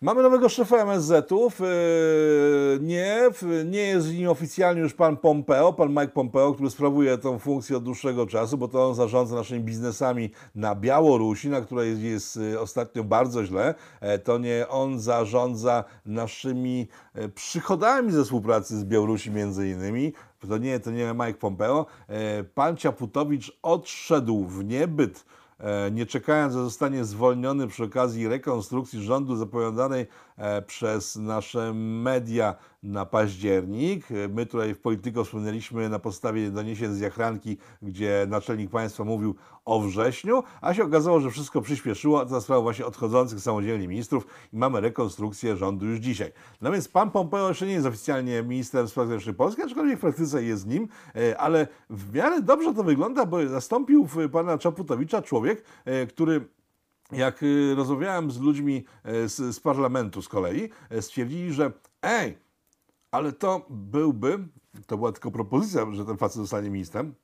Mamy 0.00 0.22
nowego 0.22 0.48
szefa 0.48 0.76
MSZ-ów. 0.76 1.60
Yy, 1.60 2.78
Nie, 2.80 3.30
nie 3.64 3.80
jest 3.80 4.12
nim 4.12 4.28
oficjalnie 4.28 4.80
już 4.80 4.94
pan 4.94 5.16
Pompeo, 5.16 5.72
pan 5.72 5.88
Mike 5.88 6.08
Pompeo, 6.08 6.52
który 6.54 6.70
sprawuje 6.70 7.18
tą 7.18 7.38
funkcję 7.38 7.76
od 7.76 7.84
dłuższego 7.84 8.26
czasu, 8.26 8.58
bo 8.58 8.68
to 8.68 8.88
on 8.88 8.94
zarządza 8.94 9.36
naszymi 9.36 9.60
biznesami 9.60 10.30
na 10.54 10.74
Białorusi, 10.74 11.48
na 11.48 11.60
której 11.60 12.02
jest, 12.02 12.36
y, 12.36 12.60
ostatnio 12.60 13.04
bardzo 13.04 13.44
źle. 13.44 13.74
E, 14.00 14.18
To 14.18 14.38
nie 14.38 14.66
on 14.68 15.00
zarządza 15.00 15.84
naszymi 16.06 16.88
e, 17.14 17.28
przychodami 17.28 18.12
ze 18.12 18.24
współpracy 18.24 18.78
z 18.78 18.84
Białorusi 18.84 19.30
między 19.30 19.68
innymi. 19.68 20.12
To 20.48 20.58
nie, 20.58 20.80
to 20.80 20.90
nie 20.90 21.14
Mike 21.14 21.38
Pompeo. 21.38 21.86
E, 22.08 22.44
Pan 22.44 22.76
Ciaputowicz 22.76 23.58
odszedł 23.62 24.44
w 24.44 24.64
niebyt 24.64 25.24
nie 25.90 26.06
czekając, 26.06 26.54
że 26.54 26.62
zostanie 26.64 27.04
zwolniony 27.04 27.68
przy 27.68 27.84
okazji 27.84 28.28
rekonstrukcji 28.28 29.02
rządu 29.02 29.36
zapowiadanej 29.36 30.06
e, 30.36 30.62
przez 30.62 31.16
nasze 31.16 31.72
media 31.74 32.54
na 32.82 33.06
październik. 33.06 34.10
E, 34.10 34.28
My 34.28 34.46
tutaj 34.46 34.74
w 34.74 34.80
Polityko 34.80 35.24
wspomnieliśmy 35.24 35.88
na 35.88 35.98
podstawie 35.98 36.50
doniesień 36.50 36.92
z 36.92 37.00
Jachranki, 37.00 37.56
gdzie 37.82 38.26
naczelnik 38.28 38.70
państwa 38.70 39.04
mówił 39.04 39.34
o 39.64 39.80
wrześniu, 39.80 40.42
a 40.60 40.74
się 40.74 40.84
okazało, 40.84 41.20
że 41.20 41.30
wszystko 41.30 41.60
przyspieszyło 41.60 42.26
za 42.26 42.40
sprawą 42.40 42.62
właśnie 42.62 42.86
odchodzących 42.86 43.40
samodzielnie 43.40 43.88
ministrów 43.88 44.26
i 44.52 44.56
mamy 44.56 44.80
rekonstrukcję 44.80 45.56
rządu 45.56 45.86
już 45.86 45.98
dzisiaj. 45.98 46.32
No 46.60 46.72
więc 46.72 46.88
pan 46.88 47.10
Pompeo 47.10 47.48
jeszcze 47.48 47.66
nie 47.66 47.72
jest 47.72 47.86
oficjalnie 47.86 48.42
ministrem 48.42 48.88
spraw 48.88 49.06
zagranicznych 49.06 49.36
Polski, 49.36 49.62
aczkolwiek 49.62 49.98
w 49.98 50.00
praktyce 50.00 50.44
jest 50.44 50.66
nim, 50.66 50.88
e, 51.14 51.38
ale 51.38 51.66
w 51.90 52.14
miarę 52.14 52.42
dobrze 52.42 52.74
to 52.74 52.84
wygląda, 52.84 53.26
bo 53.26 53.48
zastąpił 53.48 54.08
pana 54.32 54.58
Czaputowicza 54.58 55.22
człowiek, 55.22 55.64
e, 55.84 56.06
który 56.06 56.48
jak 57.12 57.42
y, 57.42 57.74
rozmawiałem 57.74 58.30
z 58.30 58.40
ludźmi 58.40 58.84
e, 59.04 59.28
z, 59.28 59.56
z 59.56 59.60
parlamentu 59.60 60.22
z 60.22 60.28
kolei, 60.28 60.70
e, 60.90 61.02
stwierdzili, 61.02 61.52
że 61.52 61.72
ej, 62.02 62.38
ale 63.10 63.32
to 63.32 63.66
byłby, 63.70 64.48
to 64.86 64.96
była 64.96 65.12
tylko 65.12 65.30
propozycja, 65.30 65.92
że 65.92 66.04
ten 66.04 66.16
facet 66.16 66.36
zostanie 66.36 66.70
ministrem, 66.70 67.14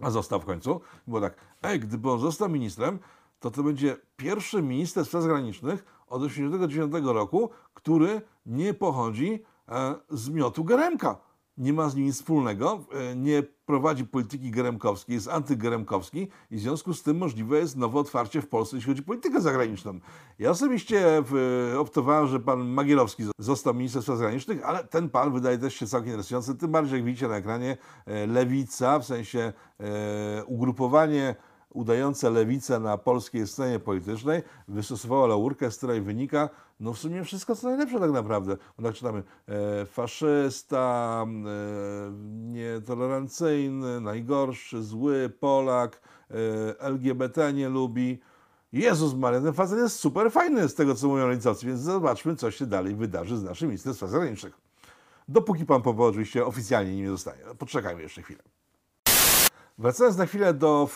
a 0.00 0.10
został 0.10 0.40
w 0.40 0.44
końcu. 0.44 0.80
Było 1.06 1.20
tak, 1.20 1.36
ej, 1.62 1.80
gdyby 1.80 2.10
on 2.10 2.20
został 2.20 2.48
ministrem, 2.48 2.98
to 3.40 3.50
to 3.50 3.62
będzie 3.62 3.96
pierwszy 4.16 4.62
minister 4.62 5.04
spraw 5.04 5.22
zagranicznych 5.22 5.84
od 6.08 6.22
1989 6.22 7.14
roku, 7.14 7.50
który 7.74 8.20
nie 8.46 8.74
pochodzi 8.74 9.42
e, 9.68 9.94
z 10.10 10.28
miotu 10.28 10.64
Geremka. 10.64 11.18
Nie 11.58 11.72
ma 11.72 11.88
z 11.88 11.96
nim 11.96 12.04
nic 12.04 12.16
wspólnego, 12.16 12.84
e, 12.92 13.16
nie 13.16 13.42
prowadzi 13.66 14.04
polityki 14.04 14.50
geremkowskiej, 14.50 15.14
jest 15.14 15.28
antygeremkowski 15.28 16.28
i 16.50 16.56
w 16.56 16.60
związku 16.60 16.94
z 16.94 17.02
tym 17.02 17.16
możliwe 17.18 17.58
jest 17.58 17.76
nowe 17.76 17.98
otwarcie 17.98 18.42
w 18.42 18.48
Polsce, 18.48 18.76
jeśli 18.76 18.90
chodzi 18.90 19.02
o 19.02 19.06
politykę 19.06 19.40
zagraniczną. 19.40 20.00
Ja 20.38 20.50
osobiście 20.50 21.22
optowałem, 21.78 22.26
że 22.26 22.40
pan 22.40 22.68
Magierowski 22.68 23.24
został 23.38 23.74
ministrem 23.74 24.02
spraw 24.02 24.18
zagranicznych, 24.18 24.64
ale 24.64 24.84
ten 24.84 25.08
pan 25.08 25.32
wydaje 25.32 25.58
też 25.58 25.74
się 25.74 25.86
całkiem 25.86 26.08
interesujący, 26.08 26.54
tym 26.54 26.70
bardziej 26.70 26.96
jak 26.96 27.04
widzicie 27.04 27.28
na 27.28 27.36
ekranie, 27.36 27.76
e, 28.06 28.26
lewica, 28.26 28.98
w 28.98 29.04
sensie 29.04 29.52
e, 29.80 30.44
ugrupowanie 30.44 31.34
udające 31.76 32.30
lewicę 32.30 32.80
na 32.80 32.98
polskiej 32.98 33.46
scenie 33.46 33.78
politycznej, 33.78 34.42
wystosowała 34.68 35.26
laurkę, 35.26 35.70
z 35.70 35.76
której 35.76 36.00
wynika 36.00 36.48
no 36.80 36.92
w 36.92 36.98
sumie 36.98 37.24
wszystko 37.24 37.56
co 37.56 37.68
najlepsze 37.68 38.00
tak 38.00 38.10
naprawdę. 38.10 38.56
Bo 38.78 38.82
tak 38.82 38.94
czytamy, 38.94 39.22
e, 39.48 39.86
faszysta, 39.86 41.26
e, 41.26 42.12
nietolerancyjny, 42.52 44.00
najgorszy, 44.00 44.82
zły, 44.82 45.32
Polak, 45.40 46.00
e, 46.30 46.34
LGBT 46.80 47.52
nie 47.52 47.68
lubi. 47.68 48.20
Jezus 48.72 49.14
Maria, 49.14 49.40
ten 49.40 49.52
facet 49.52 49.78
jest 49.78 49.98
super 49.98 50.32
fajny 50.32 50.68
z 50.68 50.74
tego, 50.74 50.94
co 50.94 51.08
mówią 51.08 51.28
lewicowcy, 51.28 51.66
więc 51.66 51.80
zobaczmy, 51.80 52.36
co 52.36 52.50
się 52.50 52.66
dalej 52.66 52.94
wydarzy 52.94 53.36
z 53.36 53.42
naszym 53.42 53.68
ministrem 53.68 53.94
spraw 53.94 54.10
zagranicznych. 54.10 54.60
Dopóki 55.28 55.64
pan 55.64 55.82
Popo 55.82 56.06
oczywiście 56.06 56.46
oficjalnie 56.46 56.94
nim 56.94 57.04
nie 57.04 57.10
zostaje. 57.10 57.38
Poczekajmy 57.58 58.02
jeszcze 58.02 58.22
chwilę. 58.22 58.42
Wracając 59.78 60.16
na 60.16 60.26
chwilę 60.26 60.54
do 60.54 60.88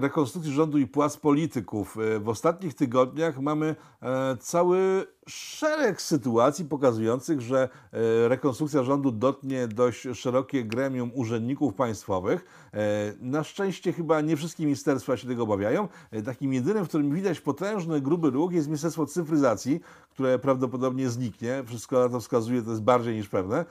rekonstrukcji 0.00 0.52
rządu 0.52 0.78
i 0.78 0.86
płac 0.86 1.16
polityków, 1.16 1.96
e, 1.98 2.18
w 2.18 2.28
ostatnich 2.28 2.74
tygodniach 2.74 3.40
mamy 3.40 3.76
e, 4.02 4.36
cały 4.36 5.06
szereg 5.28 6.02
sytuacji 6.02 6.64
pokazujących, 6.64 7.40
że 7.40 7.68
e, 7.92 8.28
rekonstrukcja 8.28 8.82
rządu 8.82 9.12
dotknie 9.12 9.68
dość 9.68 10.08
szerokie 10.14 10.64
gremium 10.64 11.10
urzędników 11.14 11.74
państwowych. 11.74 12.44
E, 12.74 12.78
na 13.20 13.44
szczęście 13.44 13.92
chyba 13.92 14.20
nie 14.20 14.36
wszystkie 14.36 14.64
ministerstwa 14.64 15.16
się 15.16 15.28
tego 15.28 15.42
obawiają. 15.42 15.88
E, 16.10 16.22
takim 16.22 16.52
jedynym, 16.52 16.84
w 16.84 16.88
którym 16.88 17.14
widać 17.14 17.40
potężny, 17.40 18.00
gruby 18.00 18.30
ruch 18.30 18.52
jest 18.52 18.66
Ministerstwo 18.66 19.06
Cyfryzacji, 19.06 19.80
które 20.10 20.38
prawdopodobnie 20.38 21.10
zniknie. 21.10 21.64
Wszystko 21.66 22.00
na 22.00 22.08
to 22.08 22.20
wskazuje, 22.20 22.62
to 22.62 22.70
jest 22.70 22.82
bardziej 22.82 23.14
niż 23.14 23.28
pewne. 23.28 23.64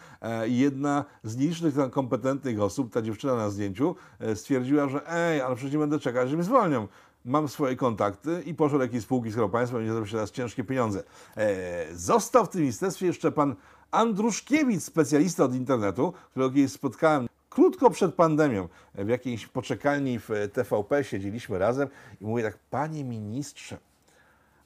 Jedna 0.46 1.06
z 1.24 1.38
nielicznych 1.38 1.76
tam 1.76 1.90
kompetentnych 1.90 2.62
osób, 2.62 2.94
ta 2.94 3.02
dziewczyna 3.02 3.36
na 3.36 3.50
zdjęciu, 3.50 3.96
stwierdziła, 4.36 4.90
że 4.90 5.12
ej, 5.12 5.42
ale 5.42 5.56
przecież 5.56 5.74
nie 5.74 5.80
będę 5.80 6.00
czekać, 6.00 6.30
że 6.30 6.36
mnie 6.36 6.44
zwolnią. 6.44 6.88
Mam 7.28 7.48
swoje 7.48 7.76
kontakty 7.76 8.44
i 8.46 8.54
poszedł 8.54 8.82
jakiejś 8.82 9.04
spółki 9.04 9.32
Skarbu 9.32 9.50
Państwa, 9.50 9.78
będzie 9.78 9.94
zrobić 9.94 10.12
teraz 10.12 10.32
ciężkie 10.32 10.64
pieniądze. 10.64 11.04
E, 11.38 11.96
został 11.96 12.46
w 12.46 12.50
tym 12.50 12.62
ministerstwie 12.62 13.06
jeszcze 13.06 13.32
pan 13.32 13.56
Andruszkiewicz, 13.92 14.84
specjalista 14.84 15.44
od 15.44 15.56
internetu, 15.56 16.14
którego 16.32 16.56
kiedyś 16.56 16.72
spotkałem 16.72 17.28
krótko 17.50 17.90
przed 17.90 18.16
pandemią 18.16 18.68
w 18.96 19.08
jakiejś 19.08 19.48
poczekalni 19.48 20.20
w 20.20 20.30
TVP, 20.54 21.04
siedzieliśmy 21.04 21.60
razem 21.60 21.90
i 22.22 22.26
mówię 22.26 22.44
tak, 22.44 22.58
panie 22.70 23.04
ministrze, 23.04 23.78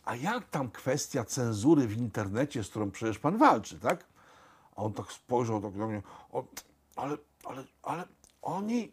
a 0.05 0.15
jak 0.15 0.49
tam 0.49 0.71
kwestia 0.71 1.25
cenzury 1.25 1.87
w 1.87 1.97
internecie, 1.97 2.63
z 2.63 2.69
którą 2.69 2.91
przecież 2.91 3.19
pan 3.19 3.37
walczy, 3.37 3.79
tak? 3.79 4.05
A 4.75 4.83
on 4.83 4.93
tak 4.93 5.11
spojrzał 5.11 5.61
tak 5.61 5.75
na 5.75 5.87
mnie, 5.87 6.01
ale, 6.95 7.17
ale, 7.45 7.63
ale 7.83 8.03
oni, 8.41 8.91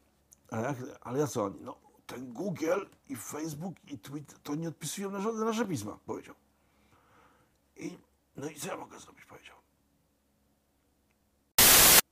ale, 0.51 0.75
ale 1.01 1.19
ja 1.19 1.27
co 1.27 1.45
oni? 1.45 1.57
No, 1.61 1.88
ten 2.09 2.33
Google 2.33 2.87
i 3.09 3.17
Facebook 3.17 3.75
i 3.87 3.99
Twitter 3.99 4.39
to 4.39 4.55
nie 4.55 4.69
odpisują 4.69 5.11
na 5.11 5.21
żadne 5.21 5.45
nasze 5.45 5.67
pisma, 5.67 5.99
powiedział. 6.07 6.35
I, 7.77 7.99
no 8.37 8.51
i 8.51 8.55
co 8.55 8.69
ja 8.69 8.77
mogę 8.77 9.01
zrobić, 9.01 9.25
powiedział. 9.25 9.58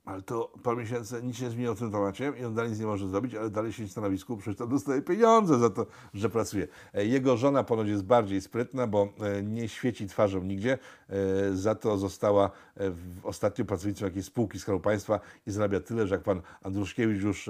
Ale 0.07 0.21
to 0.21 0.51
parę 0.63 0.77
miesięcy 0.77 1.23
nic 1.23 1.37
się 1.37 1.43
nie 1.45 1.49
zmieniło 1.51 1.75
w 1.75 1.79
tym 1.79 1.91
temacie 1.91 2.33
i 2.41 2.45
on 2.45 2.55
dalej 2.55 2.71
nic 2.71 2.79
nie 2.79 2.85
może 2.85 3.07
zrobić, 3.07 3.35
ale 3.35 3.49
dalej 3.49 3.71
siedzi 3.73 3.83
na 3.83 3.91
stanowisku, 3.91 4.37
przecież 4.37 4.57
to 4.57 4.67
dostaje 4.67 5.01
pieniądze 5.01 5.59
za 5.59 5.69
to, 5.69 5.85
że 6.13 6.29
pracuje. 6.29 6.67
E, 6.93 7.05
Jego 7.05 7.37
żona 7.37 7.63
ponoć 7.63 7.87
jest 7.87 8.03
bardziej 8.03 8.41
sprytna, 8.41 8.87
bo 8.87 9.13
e, 9.21 9.43
nie 9.43 9.69
świeci 9.69 10.07
twarzą 10.07 10.43
nigdzie, 10.43 10.77
e, 11.09 11.15
za 11.55 11.75
to 11.75 11.97
została 11.97 12.51
w- 12.75 13.19
ostatnio 13.25 13.65
pracownicą 13.65 14.05
jakiejś 14.05 14.25
spółki 14.25 14.59
Skarbu 14.59 14.81
Państwa 14.81 15.19
i 15.47 15.51
zarabia 15.51 15.79
tyle, 15.79 16.07
że 16.07 16.15
jak 16.15 16.23
pan 16.23 16.41
Andruszkiewicz 16.63 17.23
już 17.23 17.49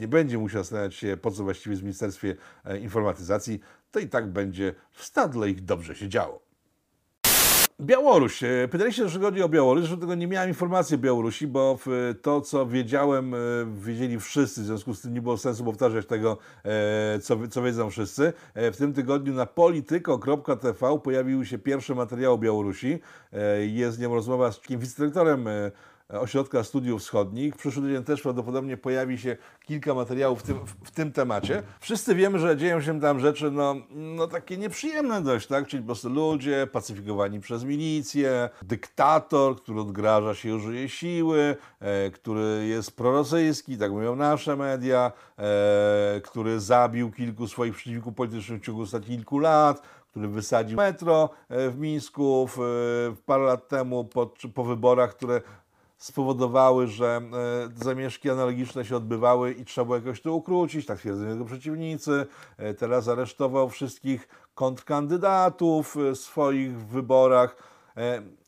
nie 0.00 0.08
będzie 0.08 0.38
musiał 0.38 0.60
zastanawiać 0.62 0.94
się, 0.94 1.16
po 1.16 1.30
co 1.30 1.44
właściwie 1.44 1.76
w 1.76 1.82
Ministerstwie 1.82 2.36
Informatyzacji, 2.80 3.60
to 3.90 3.98
i 3.98 4.08
tak 4.08 4.32
będzie 4.32 4.74
w 4.90 5.04
stadle 5.04 5.50
ich 5.50 5.64
dobrze 5.64 5.94
się 5.94 6.08
działo. 6.08 6.49
Białoruś. 7.80 8.42
E, 8.42 8.68
Pytaliście, 8.70 9.08
chodzi 9.20 9.42
o 9.42 9.48
Białoruś, 9.48 9.84
że 9.84 9.96
tego 9.96 10.14
nie 10.14 10.26
miałem 10.26 10.48
informacji 10.48 10.94
o 10.94 10.98
Białorusi, 10.98 11.46
bo 11.46 11.78
w 11.86 12.14
to, 12.22 12.40
co 12.40 12.66
wiedziałem, 12.66 13.34
e, 13.34 13.38
wiedzieli 13.74 14.20
wszyscy, 14.20 14.62
w 14.62 14.64
związku 14.64 14.94
z 14.94 15.00
tym 15.00 15.14
nie 15.14 15.22
było 15.22 15.36
sensu 15.38 15.64
powtarzać 15.64 16.06
tego, 16.06 16.38
e, 16.64 17.18
co, 17.50 17.62
wiedzą 17.62 17.90
wszyscy. 17.90 18.32
E, 18.54 18.72
W 18.72 18.76
tym 18.76 18.92
tygodniu 18.92 19.34
na 19.34 19.46
polityko.tv 19.46 20.98
pojawiły 21.04 21.46
się 21.46 21.58
pierwsze 21.58 21.94
materiały 21.94 22.38
Białorusi. 22.38 22.98
E, 23.32 23.66
Jest 23.66 23.96
z 23.96 24.00
nią 24.00 24.14
rozmowa 24.14 24.52
z 24.52 24.60
wicedyrektorem 24.70 25.48
e, 25.48 25.50
e, 25.52 25.70
Ośrodka 26.12 26.64
Studiów 26.64 27.00
Wschodnich. 27.00 27.54
W 27.54 27.58
przyszły 27.58 27.82
tydzień 27.82 28.04
też 28.04 28.22
prawdopodobnie 28.22 28.76
pojawi 28.76 29.18
się 29.18 29.36
kilka 29.66 29.94
materiałów 29.94 30.40
w 30.40 30.42
tym, 30.42 30.58
w, 30.66 30.88
w 30.88 30.90
tym 30.90 31.12
temacie. 31.12 31.62
Wszyscy 31.80 32.14
wiemy, 32.14 32.38
że 32.38 32.56
dzieją 32.56 32.80
się 32.80 33.00
tam 33.00 33.20
rzeczy 33.20 33.50
no, 33.50 33.76
no 33.90 34.26
takie 34.26 34.56
nieprzyjemne 34.56 35.22
dość, 35.22 35.46
tak? 35.46 35.66
Czyli 35.66 35.82
po 35.82 35.86
prostu 35.86 36.08
ludzie 36.08 36.66
pacyfikowani 36.72 37.40
przez 37.40 37.64
milicję, 37.64 38.48
dyktator, 38.62 39.56
który 39.56 39.80
odgraża 39.80 40.34
się 40.34 40.48
i 40.48 40.52
użyje 40.52 40.88
siły, 40.88 41.56
e, 41.80 42.10
który 42.10 42.66
jest 42.66 42.96
prorosyjski, 42.96 43.78
tak 43.78 43.92
mówią 43.92 44.16
nasze 44.16 44.56
media, 44.56 45.12
e, 45.38 46.20
który 46.24 46.60
zabił 46.60 47.10
kilku 47.10 47.48
swoich 47.48 47.74
przeciwników 47.74 48.14
politycznych 48.14 48.62
w 48.62 48.64
ciągu 48.64 48.82
ostatnich 48.82 49.18
kilku 49.18 49.38
lat, 49.38 49.82
który 50.10 50.28
wysadził 50.28 50.76
metro 50.76 51.30
e, 51.48 51.70
w 51.70 51.78
Mińsku 51.78 52.46
w, 52.46 52.60
e, 52.60 53.22
parę 53.26 53.44
lat 53.44 53.68
temu 53.68 54.08
po 54.54 54.64
wyborach, 54.64 55.10
które 55.10 55.40
spowodowały, 56.00 56.86
że 56.86 57.20
e, 57.76 57.84
zamieszki 57.84 58.30
analogiczne 58.30 58.84
się 58.84 58.96
odbywały 58.96 59.52
i 59.52 59.64
trzeba 59.64 59.84
było 59.84 59.96
jakoś 59.96 60.22
to 60.22 60.34
ukrócić, 60.34 60.86
tak 60.86 60.98
twierdzą 60.98 61.28
jego 61.28 61.44
przeciwnicy. 61.44 62.26
E, 62.56 62.74
teraz 62.74 63.08
aresztował 63.08 63.68
wszystkich 63.68 64.28
kontrkandydatów 64.54 65.96
e, 65.96 66.14
swoich 66.14 66.78
w 66.78 66.86
wyborach. 66.86 67.56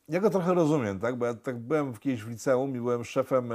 Ja 0.08 0.20
go 0.20 0.30
trochę 0.30 0.54
rozumiem, 0.54 1.00
tak? 1.00 1.16
bo 1.16 1.26
ja 1.26 1.34
tak 1.34 1.58
byłem 1.58 1.96
kiedyś 1.96 2.22
w 2.22 2.28
liceum 2.28 2.76
i 2.76 2.80
byłem 2.80 3.04
szefem 3.04 3.50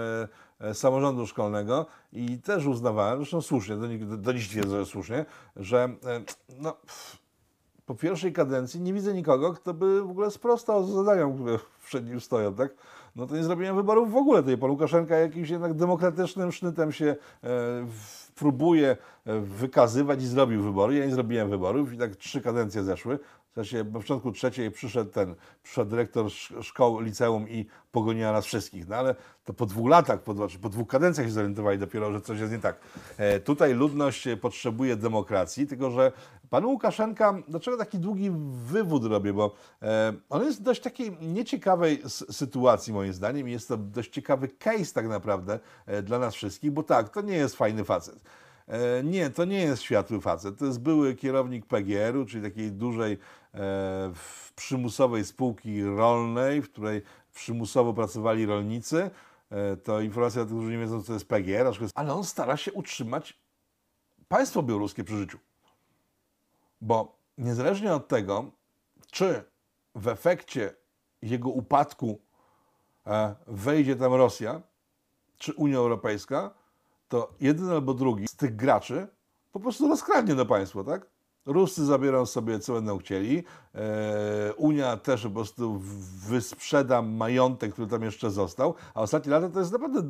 samorządu 0.74 1.28
szkolnego 1.28 1.86
i 2.14 2.42
też 2.42 2.66
uznawałem, 2.66 3.18
zresztą 3.18 3.42
słusznie, 3.42 3.76
do, 3.76 4.18
do, 4.18 4.34
dziś 4.34 4.50
twierdzę, 4.50 4.80
że 4.80 4.86
słusznie, 4.86 5.26
że 5.56 5.90
no, 6.60 6.78
po 7.86 7.96
pierwszej 7.96 8.34
kadencji 8.34 8.82
nie 8.82 8.94
widzę 8.94 9.14
nikogo, 9.14 9.54
kto 9.54 9.74
by 9.74 10.02
w 10.02 10.10
ogóle 10.10 10.32
sprostał 10.32 10.86
zadaniom, 10.86 11.34
które 11.34 11.60
przed 11.86 12.10
nim 12.10 12.22
stoją, 12.22 12.56
tak? 12.56 12.72
No 13.18 13.28
to 13.28 13.36
nie 13.36 13.44
zrobiłem 13.44 13.76
wyborów 13.76 14.12
w 14.12 14.16
ogóle. 14.16 14.42
Tutaj 14.42 14.58
pan 14.58 14.70
Łukaszenka 14.70 15.16
jakimś 15.16 15.50
jednak 15.50 15.74
demokratycznym 15.74 16.52
sznytem 16.52 16.92
się 16.92 17.16
e, 17.44 17.48
próbuje 18.36 18.98
e, 19.26 19.40
wykazywać 19.40 20.22
i 20.22 20.28
zrobił 20.28 20.64
wybory. 20.64 20.96
Ja 20.96 21.06
nie 21.06 21.12
zrobiłem 21.12 21.50
wyborów 21.50 21.94
i 21.94 21.98
tak 21.98 22.16
trzy 22.16 22.42
kadencje 22.42 22.84
zeszły. 22.84 23.20
Sensie 23.66 23.84
na 23.84 24.00
początku 24.00 24.32
trzeciej 24.32 24.72
przyszedł 24.72 25.12
ten, 25.12 25.36
przyszedł 25.64 25.90
dyrektor 25.92 26.26
sz- 26.26 26.66
szkoły, 26.66 27.04
liceum 27.04 27.50
i 27.50 27.66
pogoniła 27.92 28.32
nas 28.32 28.46
wszystkich. 28.46 28.88
No 28.88 28.96
ale 28.96 29.16
to 29.46 29.54
po 29.54 29.66
dwóch 29.66 29.90
latach, 29.90 30.22
po, 30.22 30.36
po 30.62 30.70
dwóch 30.70 30.88
kadencjach 30.88 31.28
się 31.28 31.32
zorientowali 31.34 31.80
dopiero, 31.80 32.12
że 32.12 32.22
coś 32.22 32.40
jest 32.40 32.52
nie 32.52 32.60
tak. 32.60 32.80
E, 33.18 33.40
tutaj 33.40 33.74
ludność 33.74 34.28
e, 34.28 34.38
potrzebuje 34.38 34.96
demokracji, 34.96 35.68
tylko 35.68 35.92
że 35.92 36.12
pan 36.50 36.66
Łukaszenka, 36.66 37.34
dlaczego 37.48 37.78
taki 37.78 38.00
długi 38.00 38.32
wywód 38.68 39.06
robię, 39.06 39.34
bo 39.34 39.56
e, 39.82 40.14
on 40.30 40.44
jest 40.44 40.60
w 40.60 40.64
dość 40.64 40.82
takiej 40.82 41.12
nieciekawej 41.22 42.02
sytuacji 42.32 42.94
moim 42.94 43.14
zdaniem 43.14 43.50
i 43.50 43.52
jest 43.52 43.68
to 43.68 43.78
dość 43.78 44.10
ciekawy 44.12 44.48
case 44.48 44.94
tak 44.94 45.08
naprawdę 45.08 45.60
e, 45.86 46.02
dla 46.04 46.20
nas 46.20 46.36
wszystkich, 46.36 46.72
bo 46.72 46.84
tak, 46.84 47.10
to 47.10 47.22
nie 47.22 47.36
jest 47.38 47.56
fajny 47.56 47.84
facet. 47.84 48.16
E, 48.68 49.04
Nie, 49.04 49.30
to 49.30 49.46
nie 49.46 49.62
jest 49.62 49.82
światły 49.82 50.22
facet. 50.22 50.58
To 50.60 50.66
jest 50.66 50.80
były 50.80 51.16
kierownik 51.16 51.66
PGR-u, 51.66 52.26
czyli 52.26 52.44
takiej 52.44 52.72
dużej 52.72 53.18
w- 54.14 54.52
przymusowej 54.56 55.26
spółki 55.26 55.84
rolnej, 55.84 56.62
w 56.62 56.72
której 56.72 57.02
przymusowo 57.34 57.94
pracowali 57.94 58.46
rolnicy. 58.46 59.10
E, 59.50 59.78
To 59.78 60.02
informacja 60.02 60.46
dla 60.46 60.56
którzy 60.58 60.72
nie 60.72 60.78
wiedzą, 60.78 61.02
co 61.02 61.08
to 61.08 61.14
jest 61.14 61.28
PGR, 61.28 61.68
ale 61.96 62.14
on 62.14 62.24
stara 62.24 62.58
się 62.58 62.74
utrzymać 62.74 63.40
państwo 64.28 64.64
białoruskie 64.64 65.04
przy 65.04 65.18
życiu. 65.18 65.38
Bo 66.82 67.18
niezależnie 67.38 67.94
od 67.94 68.08
tego, 68.08 68.46
czy 69.12 69.44
w 69.96 70.08
efekcie 70.08 70.74
jego 71.22 71.50
upadku 71.50 72.20
e, 73.08 73.36
wejdzie 73.48 73.96
tam 73.96 74.14
Rosja, 74.14 74.62
czy 75.38 75.54
Unia 75.54 75.78
Europejska, 75.78 76.54
to 77.10 77.34
jeden 77.40 77.70
albo 77.70 77.94
drugi 77.94 78.28
z 78.28 78.36
tych 78.36 78.56
graczy 78.56 79.08
po 79.52 79.60
prostu 79.60 79.88
rozkradnie 79.88 80.36
to 80.36 80.46
państwo, 80.46 80.84
tak? 80.84 81.06
Ruscy 81.48 81.86
zabiorą 81.86 82.26
sobie, 82.26 82.60
co 82.60 82.74
będą 82.74 82.98
chcieli. 82.98 83.44
E, 83.76 84.54
Unia 84.54 84.98
też 84.98 85.24
po 85.24 85.30
prostu 85.30 85.82
wysprzeda 86.28 87.02
majątek, 87.02 87.74
który 87.74 87.88
tam 87.88 88.04
jeszcze 88.04 88.32
został. 88.32 88.76
A 88.94 89.02
ostatnie 89.02 89.32
lata 89.32 89.50
to 89.50 89.60
jest 89.60 89.72
naprawdę 89.72 90.02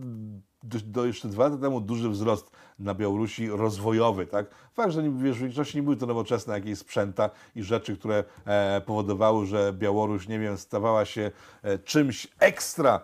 do, 0.63 0.77
do 0.85 1.05
jeszcze 1.05 1.27
dwa 1.27 1.43
lata 1.43 1.57
temu 1.57 1.81
duży 1.81 2.09
wzrost 2.09 2.51
na 2.79 2.93
Białorusi 2.93 3.49
rozwojowy, 3.49 4.25
tak? 4.25 4.45
Fakt, 4.73 4.91
że 4.91 5.01
w 5.01 5.21
większości 5.21 5.77
nie 5.77 5.83
były 5.83 5.97
to 5.97 6.05
nowoczesne 6.05 6.53
jakieś 6.53 6.79
sprzęta 6.79 7.29
i 7.55 7.63
rzeczy, 7.63 7.97
które 7.97 8.23
e, 8.45 8.81
powodowały, 8.81 9.45
że 9.45 9.73
Białoruś, 9.73 10.27
nie 10.27 10.39
wiem, 10.39 10.57
stawała 10.57 11.05
się 11.05 11.31
e, 11.63 11.79
czymś 11.79 12.27
ekstra 12.39 13.01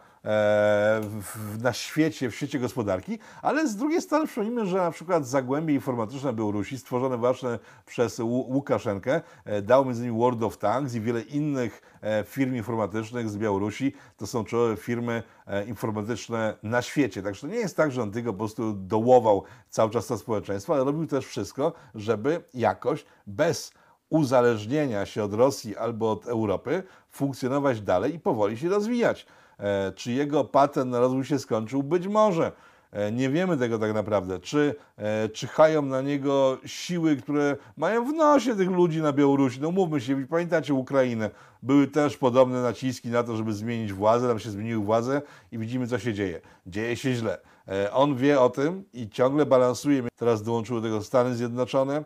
na 1.62 1.74
świecie, 1.74 2.30
w 2.30 2.36
świecie 2.36 2.60
gospodarki, 2.60 3.20
ale 3.42 3.68
z 3.68 3.76
drugiej 3.76 4.02
strony 4.02 4.28
przypomnijmy, 4.28 4.66
że 4.66 4.78
na 4.78 4.92
przykład 4.92 5.28
Zagłębie 5.28 5.74
Informatyczne 5.74 6.34
Białorusi, 6.34 6.78
stworzone 6.78 7.18
właśnie 7.18 7.60
przez 7.86 8.20
Łu- 8.20 8.46
Łukaszenkę, 8.54 9.22
e, 9.46 9.62
dało 9.62 9.86
między 9.86 10.02
innymi 10.04 10.20
World 10.20 10.44
of 10.44 10.58
Tanks 10.58 10.94
i 10.96 11.02
wiele 11.02 11.22
innych 11.22 11.82
e, 12.02 12.24
firm 12.24 12.56
informatycznych 12.56 13.30
z 13.30 13.38
Białorusi. 13.38 13.94
To 14.18 14.28
są 14.28 14.44
czołowe 14.44 14.78
firmy 14.78 15.24
e, 15.48 15.66
informatyczne 15.66 16.58
na 16.64 16.82
świecie. 16.82 17.22
Także 17.24 17.42
to 17.42 17.48
nie 17.48 17.60
jest 17.60 17.78
tak, 17.78 17.92
że 17.92 18.04
on 18.04 18.12
tylko 18.12 18.34
po 18.34 18.38
prostu 18.40 18.74
dołował 18.74 19.44
cały 19.70 19.92
czas 19.92 20.08
to 20.08 20.18
społeczeństwo, 20.18 20.74
ale 20.74 20.84
robił 20.84 21.08
też 21.08 21.26
wszystko, 21.26 21.74
żeby 21.96 22.44
jakoś 22.54 23.06
bez 23.28 23.74
uzależnienia 24.10 25.06
się 25.06 25.24
od 25.24 25.34
Rosji 25.34 25.78
albo 25.78 26.12
od 26.12 26.28
Europy 26.28 26.84
funkcjonować 27.10 27.82
dalej 27.82 28.16
i 28.16 28.20
powoli 28.20 28.58
się 28.58 28.70
rozwijać. 28.70 29.26
E, 29.64 29.92
Czy 29.96 30.12
jego 30.12 30.44
patent 30.44 30.92
na 30.92 31.00
rozwój 31.00 31.26
się 31.26 31.40
skończył? 31.40 31.84
Być 31.84 32.08
może. 32.08 32.52
E, 32.92 33.12
Nie 33.12 33.30
wiemy 33.30 33.58
tego 33.58 33.80
tak 33.80 33.94
naprawdę. 33.94 34.40
Czy 34.40 34.76
e, 34.98 35.30
czyhają 35.30 35.82
na 35.82 36.02
niego 36.02 36.58
siły, 36.66 37.16
które 37.16 37.58
mają 37.78 38.06
w 38.06 38.14
nosie 38.14 38.56
tych 38.56 38.70
ludzi 38.70 39.02
na 39.02 39.14
Białorusi? 39.14 39.62
No 39.62 39.72
mówmy 39.72 40.02
się, 40.02 40.28
pamiętacie 40.28 40.74
Ukrainę. 40.74 41.30
Były 41.64 41.88
też 41.88 42.18
podobne 42.18 42.62
naciski 42.62 43.10
na 43.10 43.24
to, 43.24 43.36
żeby 43.38 43.54
zmienić 43.54 43.94
władzę, 43.94 44.28
tam 44.28 44.40
się 44.40 44.50
zmieniły 44.52 44.86
władze 44.86 45.22
i 45.52 45.58
widzimy, 45.58 45.88
co 45.88 46.00
się 46.00 46.14
dzieje. 46.14 46.42
Dzieje 46.68 46.96
się 46.96 47.14
źle. 47.14 47.38
E, 47.68 47.94
On 47.94 48.16
wie 48.16 48.40
o 48.42 48.50
tym 48.50 48.84
i 48.94 49.10
ciągle 49.10 49.46
balansuje. 49.46 50.04
Teraz 50.16 50.44
dołączyły 50.44 50.82
do 50.82 50.88
tego 50.88 51.04
Stany 51.04 51.36
Zjednoczone. 51.36 52.04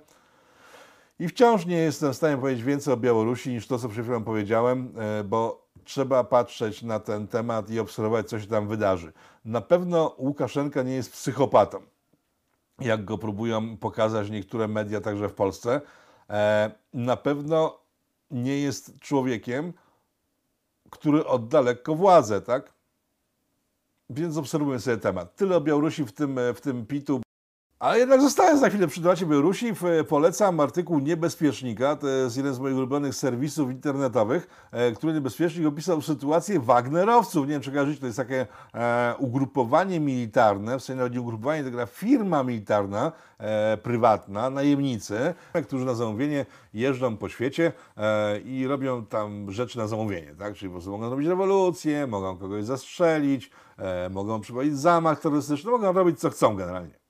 I 1.19 1.27
wciąż 1.27 1.65
nie 1.65 1.77
jestem 1.77 2.13
w 2.13 2.15
stanie 2.15 2.37
powiedzieć 2.37 2.63
więcej 2.63 2.93
o 2.93 2.97
Białorusi 2.97 3.49
niż 3.49 3.67
to, 3.67 3.79
co 3.79 3.89
przed 3.89 4.03
chwilą 4.03 4.23
powiedziałem, 4.23 4.93
bo 5.25 5.66
trzeba 5.87 6.23
patrzeć 6.23 6.83
na 6.83 6.99
ten 6.99 7.27
temat 7.27 7.69
i 7.69 7.79
obserwować, 7.79 8.29
co 8.29 8.39
się 8.39 8.47
tam 8.47 8.67
wydarzy. 8.67 9.13
Na 9.45 9.61
pewno 9.61 10.15
Łukaszenka 10.17 10.83
nie 10.83 10.93
jest 10.93 11.11
psychopatą, 11.11 11.79
jak 12.79 13.05
go 13.05 13.17
próbują 13.17 13.77
pokazać 13.77 14.29
niektóre 14.29 14.67
media, 14.67 15.01
także 15.01 15.29
w 15.29 15.33
Polsce. 15.33 15.81
E, 16.29 16.71
Na 16.93 17.17
pewno 17.17 17.79
nie 18.31 18.59
jest 18.59 18.99
człowiekiem, 18.99 19.73
który 20.89 21.25
odda 21.25 21.61
lekko 21.61 21.95
władzę, 21.95 22.41
tak? 22.41 22.73
Więc 24.09 24.37
obserwujmy 24.37 24.79
sobie 24.79 24.97
temat. 24.97 25.35
Tyle 25.35 25.55
o 25.57 25.61
Białorusi 25.61 26.05
w 26.05 26.11
tym, 26.11 26.39
w 26.55 26.61
tym 26.61 26.85
pitu. 26.85 27.21
Ale 27.79 27.99
jednak 27.99 28.21
zostając 28.21 28.61
na 28.61 28.69
chwilę 28.69 28.87
przy 28.87 29.01
temacie 29.01 29.25
Białorusi, 29.25 29.73
w- 29.73 29.83
polecam 30.09 30.59
artykuł 30.59 30.99
Niebezpiecznika. 30.99 31.95
To 31.95 32.07
jest 32.07 32.37
jeden 32.37 32.53
z 32.53 32.59
moich 32.59 32.75
ulubionych 32.75 33.15
serwisów 33.15 33.71
internetowych, 33.71 34.47
e, 34.71 34.91
który 34.91 35.13
niebezpiecznik 35.13 35.67
opisał 35.67 36.01
sytuację 36.01 36.59
Wagnerowców. 36.59 37.47
Nie 37.47 37.51
wiem, 37.53 37.61
czy 37.61 37.71
kojarzycie, 37.71 37.99
to 37.99 38.05
jest 38.05 38.17
takie 38.17 38.45
e, 38.73 39.15
ugrupowanie 39.19 39.99
militarne, 39.99 40.79
w 40.79 40.83
sensie 40.83 40.97
nawet 40.97 41.13
nie 41.13 41.21
ugrupowanie, 41.21 41.63
gra 41.63 41.85
firma 41.85 42.43
militarna, 42.43 43.11
e, 43.39 43.77
prywatna, 43.77 44.49
najemnicy, 44.49 45.33
którzy 45.67 45.85
na 45.85 45.93
zamówienie 45.95 46.45
jeżdżą 46.73 47.17
po 47.17 47.29
świecie 47.29 47.71
e, 47.97 48.39
i 48.39 48.67
robią 48.67 49.05
tam 49.05 49.51
rzeczy 49.51 49.77
na 49.77 49.87
zamówienie, 49.87 50.35
tak? 50.39 50.53
Czyli 50.55 50.69
po 50.69 50.73
prostu 50.73 50.91
mogą 50.91 51.09
robić 51.09 51.27
rewolucję, 51.27 52.07
mogą 52.07 52.37
kogoś 52.37 52.63
zastrzelić, 52.65 53.51
e, 53.77 54.09
mogą 54.09 54.41
przeprowadzić 54.41 54.77
zamach 54.77 55.19
terrorystyczny, 55.19 55.71
mogą 55.71 55.93
robić 55.93 56.19
co 56.19 56.29
chcą 56.29 56.55
generalnie 56.55 57.06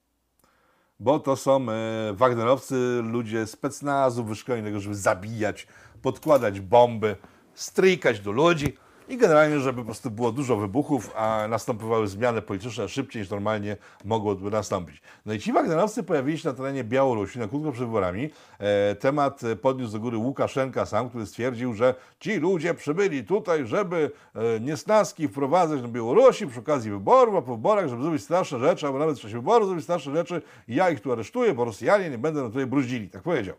bo 0.99 1.19
to 1.19 1.36
są 1.36 1.65
e, 1.69 2.13
Wagnerowcy, 2.13 3.01
ludzie 3.03 3.47
specnazu 3.47 4.23
wyszkoleni 4.23 4.81
żeby 4.81 4.95
zabijać, 4.95 5.67
podkładać 6.01 6.60
bomby, 6.60 7.15
strykać 7.53 8.19
do 8.19 8.31
ludzi 8.31 8.77
i 9.10 9.17
generalnie, 9.17 9.60
żeby 9.60 9.80
po 9.80 9.86
prostu 9.86 10.12
było 10.12 10.32
dużo 10.32 10.56
wybuchów, 10.56 11.12
a 11.15 11.46
następowały 11.50 12.08
zmiany 12.08 12.41
polityczne 12.41 12.89
szybciej 12.89 13.22
niż 13.22 13.32
normalnie 13.32 13.78
mogłoby 14.06 14.52
nastąpić. 14.52 15.02
No 15.26 15.34
i 15.34 15.39
ci 15.39 15.54
Wagnerowcy 15.54 16.04
pojawili 16.04 16.38
się 16.38 16.50
na 16.50 16.56
terenie 16.56 16.84
Białorusi 16.84 17.39
na 17.39 17.48
krótko 17.48 17.72
przed 17.72 17.86
wyborami. 17.86 18.30
E, 18.60 18.96
temat 18.96 19.43
e, 19.43 19.56
podniósł 19.56 19.93
do 19.93 20.00
góry 20.00 20.17
Łukaszenka 20.17 20.86
sam, 20.86 21.10
który 21.10 21.26
stwierdził, 21.26 21.74
że 21.74 21.96
ci 22.20 22.36
ludzie 22.36 22.74
przybyli 22.74 23.24
tutaj, 23.24 23.65
żeby 23.65 24.12
e, 24.36 24.60
niesnaski 24.60 25.28
wprowadzać 25.28 25.82
na 25.82 25.88
Białorusi 25.88 26.48
przy 26.48 26.60
okazji 26.60 26.91
wyborów, 26.91 27.36
a 27.36 27.41
po 27.41 27.56
wyborach, 27.56 27.88
żeby 27.88 28.02
zrobić 28.02 28.24
straszne 28.24 28.60
rzeczy, 28.60 28.86
albo 28.86 29.00
nawet 29.00 29.17
w 29.17 29.22
czasie 29.22 29.36
wyborów 29.36 29.67
zrobić 29.67 29.84
straszne 29.84 30.13
rzeczy 30.13 30.41
ja 30.67 30.89
ich 30.89 31.00
tu 31.00 31.12
aresztuję, 31.12 31.54
bo 31.54 31.65
Rosjanie 31.65 32.10
nie 32.10 32.17
będą 32.17 32.48
tutaj 32.48 32.65
bruździli. 32.65 33.10
Tak 33.10 33.22
powiedział. 33.22 33.56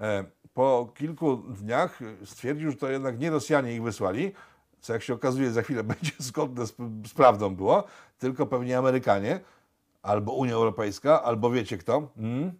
E, 0.00 0.24
Po 0.54 0.92
kilku 0.94 1.36
dniach 1.36 1.98
stwierdził, 2.24 2.70
że 2.70 2.76
to 2.76 2.90
jednak 2.90 3.18
nie 3.18 3.30
Rosjanie 3.30 3.74
ich 3.74 3.82
wysłali, 3.82 4.32
co 4.84 4.92
jak 4.92 5.02
się 5.02 5.14
okazuje 5.14 5.50
za 5.50 5.62
chwilę 5.62 5.84
będzie 5.94 6.12
zgodne 6.18 6.66
z, 6.66 6.74
z 7.06 7.14
prawdą 7.14 7.56
było, 7.56 7.84
tylko 8.18 8.46
pewnie 8.46 8.78
Amerykanie, 8.78 9.40
albo 10.02 10.32
Unia 10.32 10.54
Europejska, 10.54 11.22
albo 11.22 11.50
wiecie 11.50 11.78
kto? 11.78 12.08
Hmm? 12.16 12.52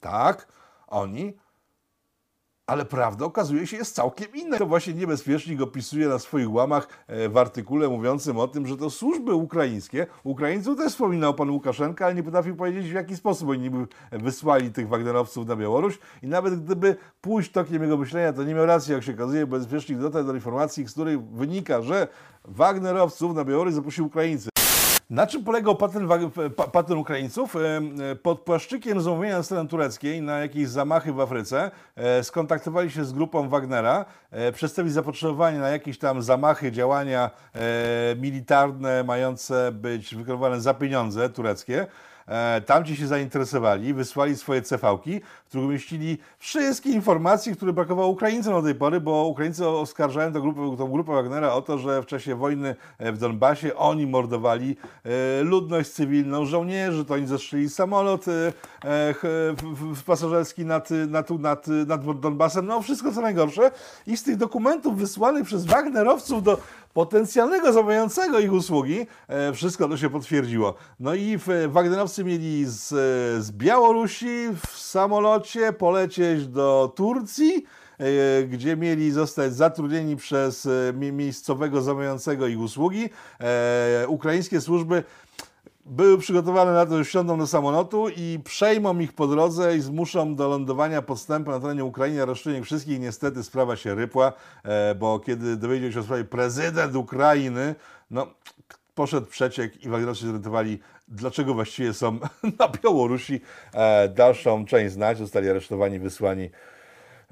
Tak, 0.00 0.48
oni. 0.86 1.32
Ale 2.72 2.84
prawda 2.84 3.24
okazuje 3.24 3.66
się 3.66 3.76
jest 3.76 3.94
całkiem 3.94 4.28
inna. 4.34 4.58
To 4.58 4.66
właśnie 4.66 4.94
niebezpiecznik 4.94 5.60
opisuje 5.60 6.08
na 6.08 6.18
swoich 6.18 6.52
łamach 6.52 6.88
e, 7.06 7.28
w 7.28 7.36
artykule 7.36 7.88
mówiącym 7.88 8.38
o 8.38 8.48
tym, 8.48 8.66
że 8.66 8.76
to 8.76 8.90
służby 8.90 9.34
ukraińskie. 9.34 10.06
Ukraińców 10.24 10.76
też 10.76 10.92
wspominał 10.92 11.34
pan 11.34 11.50
Łukaszenka, 11.50 12.06
ale 12.06 12.14
nie 12.14 12.22
potrafił 12.22 12.56
powiedzieć 12.56 12.90
w 12.90 12.94
jaki 12.94 13.16
sposób 13.16 13.48
oni 13.48 13.60
niby 13.60 13.86
wysłali 14.12 14.70
tych 14.70 14.88
Wagnerowców 14.88 15.46
na 15.46 15.56
Białoruś. 15.56 15.98
I 16.22 16.26
nawet 16.26 16.64
gdyby 16.64 16.96
pójść 17.20 17.52
tokiem 17.52 17.82
jego 17.82 17.96
myślenia, 17.96 18.32
to 18.32 18.44
nie 18.44 18.54
miał 18.54 18.66
racji, 18.66 18.92
jak 18.92 19.02
się 19.02 19.14
okazuje, 19.14 19.46
bo 19.46 19.58
bezpiecznik 19.58 19.98
dotarł 19.98 20.26
do 20.26 20.34
informacji, 20.34 20.88
z 20.88 20.92
której 20.92 21.18
wynika, 21.32 21.82
że 21.82 22.08
Wagnerowców 22.44 23.34
na 23.34 23.44
Białoruś 23.44 23.74
zaprosił 23.74 24.06
Ukraińcy. 24.06 24.61
Na 25.12 25.26
czym 25.26 25.44
polegał 25.44 25.76
patent, 25.76 26.10
patent 26.72 27.00
Ukraińców? 27.00 27.56
E, 27.56 27.60
e, 28.10 28.16
Pod 28.16 28.40
płaszczykiem 28.40 29.00
zamówienia 29.00 29.42
strony 29.42 29.68
tureckiej 29.68 30.22
na 30.22 30.38
jakieś 30.38 30.68
zamachy 30.68 31.12
w 31.12 31.20
Afryce 31.20 31.70
e, 31.96 32.24
skontaktowali 32.24 32.90
się 32.90 33.04
z 33.04 33.12
grupą 33.12 33.48
Wagnera, 33.48 34.04
przedstawili 34.52 34.94
zapotrzebowanie 34.94 35.58
na 35.58 35.68
jakieś 35.68 35.98
tam 35.98 36.22
zamachy, 36.22 36.72
działania 36.72 37.30
militarne 38.16 39.04
mające 39.04 39.72
być 39.72 40.14
wykonywane 40.14 40.60
za 40.60 40.74
pieniądze 40.74 41.28
tureckie. 41.28 41.86
E, 42.28 42.60
Tamci 42.60 42.96
się 42.96 43.06
zainteresowali, 43.06 43.94
wysłali 43.94 44.36
swoje 44.36 44.62
CV-ki, 44.64 45.20
w 45.44 45.48
których 45.48 45.66
umieścili 45.66 46.18
wszystkie 46.38 46.90
informacje, 46.90 47.56
które 47.56 47.72
brakowało 47.72 48.08
Ukraińcom 48.08 48.52
do 48.52 48.62
tej 48.62 48.74
pory, 48.74 49.00
bo 49.00 49.26
Ukraińcy 49.26 49.68
oskarżają 49.68 50.32
tę 50.32 50.40
grupę, 50.40 50.76
tą 50.78 50.90
grupę 50.90 51.12
Wagnera 51.12 51.52
o 51.52 51.62
to, 51.62 51.78
że 51.78 52.02
w 52.02 52.06
czasie 52.06 52.34
wojny 52.34 52.76
e, 52.98 53.12
w 53.12 53.18
Donbasie 53.18 53.76
oni 53.76 54.06
mordowali 54.06 54.76
e, 55.04 55.42
ludność 55.42 55.90
cywilną, 55.90 56.44
żołnierzy, 56.44 57.04
to 57.04 57.14
oni 57.14 57.26
zestrzelili 57.26 57.70
samolot 57.70 58.24
pasażerski 60.06 60.64
nad, 60.64 60.88
nad, 60.90 61.30
nad, 61.30 61.66
nad 61.66 62.20
Donbasem, 62.20 62.66
no 62.66 62.82
wszystko 62.82 63.12
co 63.12 63.20
najgorsze. 63.20 63.70
I 64.06 64.16
z 64.16 64.22
tych 64.22 64.36
dokumentów 64.36 64.96
wysłanych 64.96 65.44
przez 65.44 65.64
Wagnerowców 65.64 66.42
do 66.42 66.58
potencjalnego 66.94 67.72
zamawiającego 67.72 68.38
ich 68.38 68.52
usługi, 68.52 69.06
e, 69.28 69.52
wszystko 69.52 69.88
to 69.88 69.96
się 69.96 70.10
potwierdziło. 70.10 70.74
No 71.00 71.14
i 71.14 71.38
Wagnerowcy 71.68 72.24
mieli 72.24 72.64
z, 72.66 72.88
z 73.44 73.52
Białorusi 73.52 74.48
w 74.66 74.78
samolocie 74.78 75.72
polecieć 75.72 76.46
do 76.46 76.92
Turcji, 76.96 77.64
e, 77.98 78.44
gdzie 78.44 78.76
mieli 78.76 79.10
zostać 79.10 79.54
zatrudnieni 79.54 80.16
przez 80.16 80.66
e, 80.66 80.92
mi- 80.92 81.12
miejscowego 81.12 81.82
zamawiającego 81.82 82.46
ich 82.46 82.60
usługi. 82.60 83.08
Ukraińskie 84.08 84.60
służby 84.60 85.02
były 85.86 86.18
przygotowane 86.18 86.72
na 86.72 86.86
to, 86.86 86.98
że 86.98 87.04
wsiądą 87.04 87.38
do 87.38 87.46
samolotu 87.46 88.08
i 88.08 88.38
przejmą 88.44 88.98
ich 88.98 89.12
po 89.12 89.26
drodze 89.26 89.76
i 89.76 89.80
zmuszą 89.80 90.34
do 90.34 90.48
lądowania 90.48 91.02
podstępem 91.02 91.54
na 91.54 91.60
terenie 91.60 91.84
Ukrainy, 91.84 92.26
ich 92.58 92.64
wszystkich. 92.64 93.00
Niestety 93.00 93.42
sprawa 93.42 93.76
się 93.76 93.94
rypła, 93.94 94.32
e, 94.64 94.94
bo 94.94 95.20
kiedy 95.20 95.56
dowiedział 95.56 95.92
się 95.92 96.00
o 96.00 96.02
sprawie 96.02 96.24
prezydent 96.24 96.96
Ukrainy, 96.96 97.74
no 98.10 98.26
poszedł 98.94 99.26
przeciek 99.26 99.84
i 99.84 99.88
Wagnerowie 99.88 100.18
się 100.18 100.26
zorientowali, 100.26 100.78
dlaczego 101.08 101.54
właściwie 101.54 101.94
są 101.94 102.18
na 102.58 102.68
Białorusi. 102.68 103.40
E, 103.74 104.08
Dalszą 104.08 104.64
część 104.64 104.94
znać, 104.94 105.18
zostali 105.18 105.50
aresztowani, 105.50 105.98
wysłani 105.98 106.50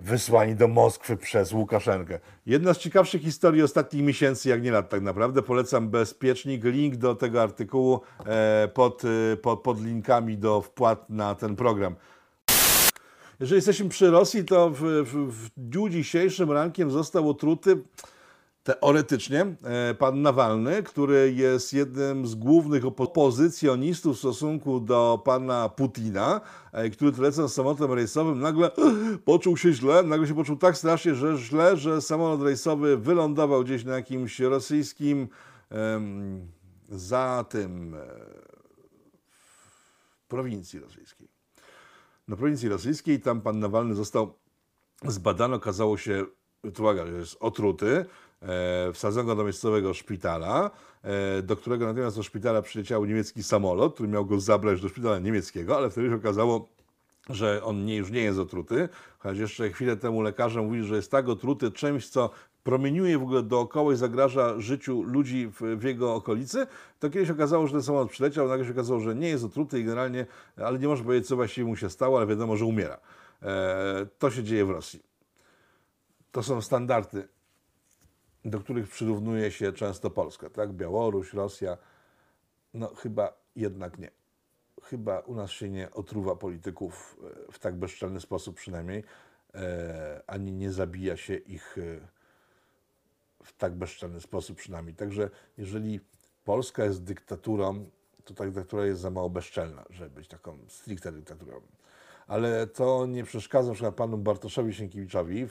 wysłani 0.01 0.55
do 0.55 0.69
Moskwy 0.69 1.17
przez 1.17 1.53
Łukaszenkę. 1.53 2.19
Jedna 2.47 2.75
z 2.75 2.79
ciekawszych 2.79 3.23
historii 3.23 3.63
ostatnich 3.63 4.03
miesięcy, 4.03 4.49
jak 4.49 4.63
nie 4.63 4.73
lat 4.73 4.89
tak 4.89 5.03
naprawdę. 5.03 5.43
Polecam 5.43 5.89
bezpiecznik. 5.89 6.65
Link 6.65 6.97
do 6.97 7.15
tego 7.15 7.43
artykułu 7.43 8.01
e, 8.27 8.69
pod, 8.75 9.03
e, 9.05 9.37
pod, 9.37 9.63
pod 9.63 9.85
linkami 9.85 10.39
do 10.39 10.61
wpłat 10.61 11.11
na 11.11 11.35
ten 11.35 11.57
program. 11.57 11.95
Jeżeli 13.41 13.57
jesteśmy 13.57 13.89
przy 13.89 14.11
Rosji, 14.11 14.45
to 14.45 14.71
w, 14.71 14.81
w, 14.81 15.33
w 15.33 15.51
dniu 15.57 15.89
dzisiejszym 15.89 16.53
rankiem 16.53 16.91
został 16.91 17.29
otruty 17.29 17.83
teoretycznie 18.63 19.55
e, 19.63 19.95
pan 19.95 20.23
Nawalny, 20.23 20.83
który 20.83 21.33
jest 21.33 21.73
jednym 21.73 22.27
z 22.27 22.35
głównych 22.35 22.85
opo- 22.85 23.03
opozycjonistów 23.03 24.17
w 24.17 24.19
stosunku 24.19 24.81
do 24.81 25.23
pana 25.25 25.69
Putina, 25.69 26.41
e, 26.73 26.91
który 26.91 27.13
lecąc 27.19 27.53
samolotem 27.53 27.93
rejsowym 27.93 28.41
nagle 28.41 28.71
poczuł 29.25 29.57
się 29.57 29.73
źle, 29.73 30.03
nagle 30.03 30.27
się 30.27 30.35
poczuł 30.35 30.57
tak 30.57 30.77
strasznie, 30.77 31.15
że 31.15 31.37
źle, 31.37 31.77
że 31.77 32.01
samolot 32.01 32.43
rejsowy 32.43 32.97
wylądował 32.97 33.65
gdzieś 33.65 33.85
na 33.85 33.95
jakimś 33.95 34.41
rosyjskim 34.41 35.29
za 36.91 37.45
tym 37.49 37.95
e, 37.95 38.01
prowincji 40.29 40.81
rosyjskiej. 40.81 41.29
Na 42.29 42.37
prowincji 42.37 42.69
rosyjskiej 42.69 43.21
tam 43.21 43.41
pan 43.41 43.59
Nawalny 43.59 43.95
został 43.95 44.35
zbadany, 45.05 45.55
okazało 45.55 45.97
się, 45.97 46.27
tu 46.75 46.83
uwaga, 46.83 47.05
jest 47.05 47.37
otruty, 47.41 47.87
e, 47.89 48.07
wsadzono 48.93 49.27
go 49.27 49.37
do 49.37 49.45
miejscowego 49.45 49.95
szpitala, 49.95 50.71
e, 51.03 51.43
do 51.43 51.57
którego 51.57 51.87
natomiast 51.87 52.17
do 52.17 52.23
szpitala 52.23 52.63
przyleciał 52.63 53.05
niemiecki 53.05 53.43
samolot, 53.43 53.95
który 53.95 54.09
miał 54.09 54.27
go 54.27 54.41
zabrać 54.41 54.81
do 54.81 54.89
szpitala 54.89 55.19
niemieckiego, 55.19 55.77
ale 55.77 55.91
wtedy 55.91 56.09
się 56.09 56.15
okazało, 56.15 56.69
że 57.31 57.65
on 57.65 57.85
nie, 57.85 57.97
już 57.97 58.11
nie 58.11 58.23
jest 58.23 58.39
otruty, 58.39 58.89
chociaż 59.19 59.39
jeszcze 59.39 59.71
chwilę 59.71 59.97
temu 59.97 60.23
lekarze 60.23 60.63
mówili, 60.63 60.85
że 60.85 60.97
jest 60.97 61.11
tak 61.11 61.29
otruty 61.29 61.71
czymś, 61.71 62.09
co 62.09 62.31
promieniuje 62.65 63.19
w 63.19 63.23
ogóle 63.23 63.43
dookoła 63.43 63.93
i 63.93 63.97
zagraża 63.97 64.61
życiu 64.61 65.03
ludzi 65.03 65.47
w, 65.47 65.61
w 65.61 65.83
jego 65.83 66.15
okolicy, 66.15 66.67
to 66.99 67.11
kiedyś 67.11 67.31
okazało, 67.31 67.67
że 67.67 67.73
ten 67.73 67.83
samolot 67.83 68.11
przyleciał, 68.11 68.49
nagle 68.49 68.67
się 68.67 68.73
okazało, 68.73 69.01
że 69.01 69.15
nie 69.15 69.29
jest 69.29 69.45
otruty 69.45 69.81
i 69.81 69.85
generalnie, 69.85 70.27
ale 70.57 70.79
nie 70.79 70.89
można 70.89 71.05
powiedzieć, 71.05 71.29
co 71.29 71.37
właściwie 71.37 71.67
mu 71.67 71.77
się 71.77 71.91
stało, 71.91 72.19
ale 72.19 72.27
wiadomo, 72.27 72.57
że 72.57 72.65
umiera. 72.65 72.99
E, 73.43 74.07
to 74.19 74.31
się 74.31 74.43
dzieje 74.43 74.65
w 74.65 74.71
Rosji. 74.71 75.03
To 76.33 76.43
są 76.43 76.63
standardy, 76.63 77.29
do 78.45 78.61
których 78.61 78.89
przyrównuje 78.89 79.51
się 79.51 79.73
często 79.73 80.11
Polska, 80.11 80.51
tak? 80.51 80.73
Białoruś, 80.73 81.35
Rosja. 81.35 81.79
No 82.75 82.95
chyba 82.95 83.33
jednak 83.57 83.99
nie. 83.99 84.11
Chyba 84.83 85.21
u 85.21 85.35
nas 85.35 85.51
się 85.51 85.69
nie 85.69 85.91
otruwa 85.91 86.37
polityków 86.37 87.17
e, 87.49 87.53
w 87.53 87.59
tak 87.59 87.77
bezczelny 87.77 88.21
sposób 88.21 88.57
przynajmniej, 88.57 89.05
e, 89.55 90.23
ani 90.27 90.53
nie 90.53 90.73
zabija 90.73 91.17
się 91.17 91.35
ich 91.35 91.79
e, 91.79 92.09
w 93.45 93.53
tak 93.53 93.75
bezczelny 93.75 94.21
sposób 94.21 94.59
przynajmniej. 94.59 94.95
Także 94.95 95.31
jeżeli 95.59 96.01
Polska 96.45 96.85
jest 96.85 97.05
dyktaturą, 97.05 97.91
to 98.25 98.35
ta 98.35 98.45
dyktatura 98.45 98.87
jest 98.87 99.01
za 99.01 99.11
mało 99.11 99.31
bezczelna, 99.31 99.85
żeby 99.91 100.11
być 100.11 100.29
taką 100.29 100.59
stricte 100.69 101.13
dyktaturą. 101.13 101.61
Ale 102.31 102.67
to 102.67 103.07
nie 103.07 103.25
przeszkadza 103.25 103.69
na 103.69 103.75
przykład 103.75 103.95
panu 103.95 104.19
Bartoszowi 104.19 104.75
Sienkiewiczowi, 104.75 105.47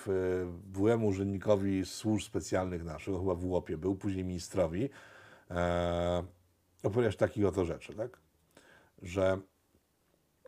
byłemu 0.63 1.07
urzędnikowi 1.07 1.85
służb 1.85 2.27
specjalnych 2.27 2.83
naszych, 2.83 3.15
chyba 3.19 3.35
w 3.35 3.45
UOP-ie 3.45 3.77
był, 3.77 3.95
później 3.95 4.23
ministrowi, 4.23 4.89
e, 5.51 6.23
opowiadać 6.83 7.15
takich 7.15 7.45
oto 7.45 7.65
rzeczy, 7.65 7.93
tak? 7.93 8.19
Że 9.01 9.39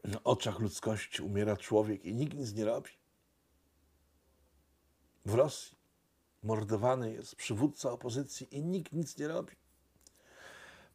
na 0.03 0.23
oczach 0.23 0.59
ludzkości 0.59 1.21
umiera 1.21 1.57
człowiek 1.57 2.05
i 2.05 2.15
nikt 2.15 2.33
nic 2.33 2.53
nie 2.53 2.65
robi. 2.65 2.89
W 5.25 5.33
Rosji 5.33 5.77
mordowany 6.43 7.13
jest 7.13 7.35
przywódca 7.35 7.91
opozycji 7.91 8.55
i 8.55 8.63
nikt 8.63 8.93
nic 8.93 9.17
nie 9.17 9.27
robi. 9.27 9.53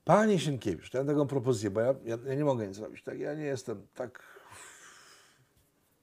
Panie 0.05 0.39
Sienkiewicz, 0.39 0.95
ja 0.95 1.01
mam 1.01 1.07
taką 1.07 1.27
propozycję, 1.27 1.71
bo 1.71 1.81
ja, 1.81 1.95
ja, 2.05 2.19
ja 2.27 2.35
nie 2.35 2.45
mogę 2.45 2.69
nic 2.69 2.79
robić. 2.79 3.03
Tak? 3.03 3.19
Ja 3.19 3.35
nie 3.35 3.45
jestem 3.45 3.87
tak 3.95 4.36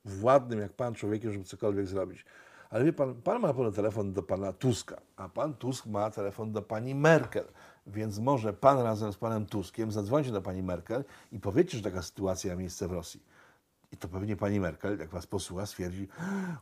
władnym 0.05 0.59
jak 0.59 0.73
pan 0.73 0.93
człowiekiem, 0.93 1.31
żeby 1.31 1.45
cokolwiek 1.45 1.87
zrobić. 1.87 2.25
Ale 2.69 2.85
wie 2.85 2.93
pan, 2.93 3.15
pan 3.15 3.41
ma 3.41 3.71
telefon 3.75 4.13
do 4.13 4.23
pana 4.23 4.53
Tuska, 4.53 5.01
a 5.15 5.29
pan 5.29 5.53
Tusk 5.53 5.85
ma 5.85 6.11
telefon 6.11 6.51
do 6.51 6.61
pani 6.61 6.95
Merkel. 6.95 7.45
Więc 7.87 8.19
może 8.19 8.53
pan 8.53 8.79
razem 8.79 9.13
z 9.13 9.17
panem 9.17 9.45
Tuskiem 9.45 9.91
zadzwońcie 9.91 10.31
do 10.31 10.41
pani 10.41 10.63
Merkel 10.63 11.03
i 11.31 11.39
powiedzcie, 11.39 11.77
że 11.77 11.83
taka 11.83 12.01
sytuacja 12.01 12.53
ma 12.53 12.59
miejsce 12.59 12.87
w 12.87 12.91
Rosji. 12.91 13.23
I 13.91 13.97
to 13.97 14.07
pewnie 14.07 14.35
pani 14.35 14.59
Merkel, 14.59 14.99
jak 14.99 15.09
was 15.09 15.27
posłucha, 15.27 15.65
stwierdzi, 15.65 16.07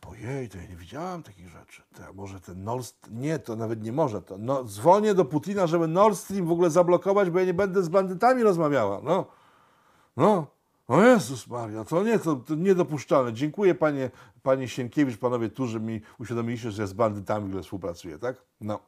ojej, 0.08 0.48
to 0.48 0.58
ja 0.58 0.66
nie 0.66 0.76
widziałam 0.76 1.22
takich 1.22 1.48
rzeczy. 1.48 1.82
To 1.94 2.12
może 2.12 2.40
ten 2.40 2.64
Nord 2.64 2.84
Stream, 2.84 3.20
nie, 3.20 3.38
to 3.38 3.56
nawet 3.56 3.82
nie 3.82 3.92
może. 3.92 4.22
To 4.22 4.38
no, 4.38 4.64
dzwonię 4.64 5.14
do 5.14 5.24
Putina, 5.24 5.66
żeby 5.66 5.88
Nord 5.88 6.18
Stream 6.18 6.46
w 6.46 6.52
ogóle 6.52 6.70
zablokować, 6.70 7.30
bo 7.30 7.38
ja 7.38 7.44
nie 7.44 7.54
będę 7.54 7.82
z 7.82 7.88
bandytami 7.88 8.42
rozmawiała. 8.42 9.00
No, 9.04 9.26
no, 10.16 10.46
o 10.88 11.02
Jezus 11.02 11.46
Maria, 11.46 11.84
to 11.84 12.02
nie, 12.02 12.18
to, 12.18 12.36
to 12.36 12.54
niedopuszczalne. 12.54 13.32
Dziękuję 13.32 13.74
panie, 13.74 14.10
panie 14.42 14.68
Sienkiewicz, 14.68 15.18
panowie 15.18 15.48
tu, 15.48 15.66
że 15.66 15.80
mi 15.80 16.00
uświadomiliście, 16.18 16.70
że 16.70 16.86
z 16.86 16.92
bandytami 16.92 17.44
w 17.44 17.48
ogóle 17.48 17.62
współpracuję, 17.62 18.18
tak? 18.18 18.36
No. 18.60 18.78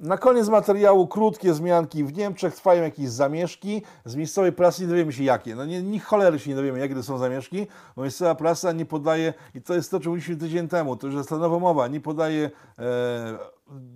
Na 0.00 0.18
koniec 0.18 0.48
materiału 0.48 1.06
krótkie 1.06 1.54
zmianki. 1.54 2.04
W 2.04 2.16
Niemczech 2.16 2.54
trwają 2.54 2.82
jakieś 2.82 3.08
zamieszki. 3.08 3.82
Z 4.04 4.16
miejscowej 4.16 4.52
prasy 4.52 4.82
nie 4.82 4.88
dowiemy 4.88 5.12
się 5.12 5.24
jakie. 5.24 5.54
No 5.54 5.66
nie, 5.66 5.82
ni 5.82 6.00
cholery 6.00 6.38
się 6.38 6.50
nie 6.50 6.56
dowiemy, 6.56 6.78
jakie 6.78 6.94
to 6.94 7.02
są 7.02 7.18
zamieszki, 7.18 7.66
bo 7.96 8.02
miejscowa 8.02 8.34
prasa 8.34 8.72
nie 8.72 8.86
podaje, 8.86 9.34
i 9.54 9.62
to 9.62 9.74
jest 9.74 9.90
to, 9.90 10.00
czym 10.00 10.10
mówiliśmy 10.10 10.36
tydzień 10.36 10.68
temu, 10.68 10.96
to 10.96 11.06
już 11.06 11.16
jest 11.16 11.28
ta 11.28 11.36
nowa 11.36 11.58
mowa, 11.58 11.88
nie 11.88 12.00
podaje 12.00 12.50
e, 12.78 13.38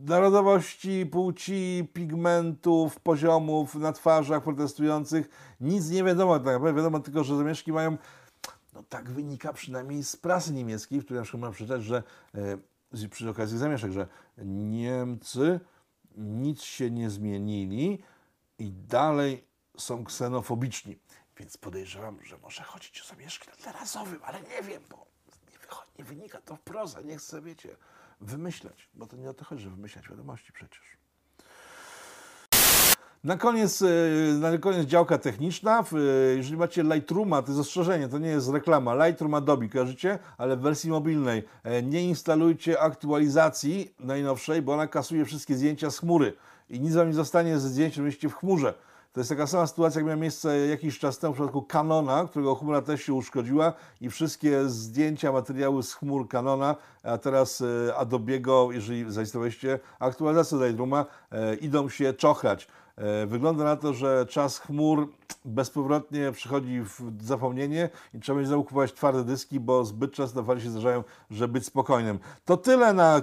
narodowości, 0.04 1.06
płci, 1.06 1.88
pigmentów, 1.92 3.00
poziomów 3.00 3.74
na 3.74 3.92
twarzach 3.92 4.42
protestujących. 4.42 5.28
Nic 5.60 5.90
nie 5.90 6.04
wiadomo 6.04 6.34
tak 6.34 6.44
naprawdę. 6.44 6.74
Wiadomo 6.74 7.00
tylko, 7.00 7.24
że 7.24 7.36
zamieszki 7.36 7.72
mają 7.72 7.96
no 8.72 8.82
tak 8.88 9.10
wynika 9.10 9.52
przynajmniej 9.52 10.04
z 10.04 10.16
prasy 10.16 10.52
niemieckiej, 10.52 11.00
w 11.00 11.04
której 11.04 11.20
na 11.20 11.24
przykład 11.24 11.52
przeczytać, 11.52 11.84
że 11.84 12.02
e, 12.94 13.08
przy 13.08 13.30
okazji 13.30 13.58
zamieszek, 13.58 13.92
że 13.92 14.06
Niemcy 14.44 15.60
nic 16.16 16.62
się 16.62 16.90
nie 16.90 17.10
zmienili 17.10 18.02
i 18.58 18.72
dalej 18.72 19.44
są 19.78 20.04
ksenofobiczni. 20.04 20.98
Więc 21.38 21.56
podejrzewam, 21.56 22.18
że 22.24 22.38
może 22.38 22.62
chodzić 22.62 23.02
o 23.02 23.04
zamieszki 23.04 23.48
na 23.48 23.56
tle 23.56 23.72
rasowym, 23.72 24.20
ale 24.24 24.40
nie 24.40 24.62
wiem, 24.62 24.82
bo 24.90 25.06
nie, 25.98 26.04
wynika 26.04 26.40
to 26.40 26.56
wprost, 26.56 26.96
a 26.96 27.00
nie 27.00 27.16
chcę, 27.18 27.42
wiecie, 27.42 27.76
wymyślać, 28.24 28.88
bo 28.94 29.06
to 29.06 29.16
nie 29.16 29.30
o 29.30 29.34
to 29.34 29.44
chodzi, 29.44 29.62
że 29.64 29.70
wymyślać 29.70 30.08
wiadomości 30.08 30.52
przecież. 30.52 30.80
Na 33.24 33.36
koniec, 33.36 33.82
e, 33.82 33.86
na 34.38 34.58
koniec 34.58 34.86
działka 34.86 35.18
techniczna. 35.18 35.84
E, 35.92 36.36
Jeżeli 36.36 36.56
macie 36.56 36.82
Lightrooma, 36.82 37.42
to 37.42 37.48
jest 37.48 37.60
ostrzeżenie, 37.60 38.08
to 38.08 38.18
nie 38.18 38.28
jest 38.28 38.48
reklama. 38.48 39.06
Lightroom 39.06 39.34
Adobe, 39.34 39.68
kojarzycie? 39.68 40.18
Ale 40.38 40.56
w 40.56 40.60
wersji 40.60 40.90
mobilnej. 40.90 41.42
E, 41.62 41.82
Nie 41.82 42.02
instalujcie 42.08 42.80
aktualizacji 42.80 43.94
najnowszej, 44.00 44.62
bo 44.62 44.72
ona 44.74 44.86
kasuje 44.86 45.24
wszystkie 45.24 45.54
zdjęcia 45.54 45.90
z 45.90 45.98
chmury. 45.98 46.32
I 46.70 46.80
nic 46.80 46.94
wam 46.94 47.08
nie 47.08 47.14
zostanie 47.14 47.58
ze 47.58 47.68
zdjęć, 47.68 47.92
które 47.94 48.10
w 48.30 48.34
chmurze. 48.34 48.74
To 49.14 49.20
jest 49.20 49.30
taka 49.30 49.46
sama 49.46 49.66
sytuacja, 49.66 49.98
jak 49.98 50.06
miała 50.06 50.16
miejsce 50.16 50.66
jakiś 50.66 50.98
czas 50.98 51.18
temu 51.18 51.32
w 51.32 51.36
przypadku 51.36 51.62
Canona, 51.62 52.26
którego 52.30 52.54
chmura 52.54 52.82
też 52.82 53.02
się 53.02 53.14
uszkodziła 53.14 53.72
i 54.00 54.10
wszystkie 54.10 54.68
zdjęcia, 54.68 55.32
materiały 55.32 55.82
z 55.82 55.94
chmur 55.94 56.28
Canona, 56.28 56.76
a 57.02 57.18
teraz 57.18 57.60
e, 57.60 57.64
Adobe'ego, 57.98 58.72
jeżeli 58.72 59.12
zainstalowaliście 59.12 59.78
aktualizację 59.98 60.58
Lightrooma, 60.58 61.06
e, 61.30 61.54
idą 61.54 61.88
się 61.88 62.12
czochrać. 62.12 62.68
E, 62.96 63.26
Wygląda 63.26 63.64
na 63.64 63.76
to, 63.76 63.94
że 63.94 64.26
czas 64.28 64.58
chmur 64.58 65.12
bezpowrotnie 65.44 66.32
przychodzi 66.32 66.80
w 66.80 67.24
zapomnienie 67.24 67.90
i 68.14 68.20
trzeba 68.20 68.36
będzie 68.36 68.48
znowu 68.48 68.64
kupować 68.64 68.92
twarde 68.92 69.24
dyski, 69.24 69.60
bo 69.60 69.84
zbyt 69.84 70.12
często 70.12 70.44
fali 70.44 70.60
się 70.62 70.70
zdarzają, 70.70 71.04
że 71.30 71.48
być 71.48 71.66
spokojnym. 71.66 72.18
To 72.44 72.56
tyle 72.56 72.92
na 72.92 73.22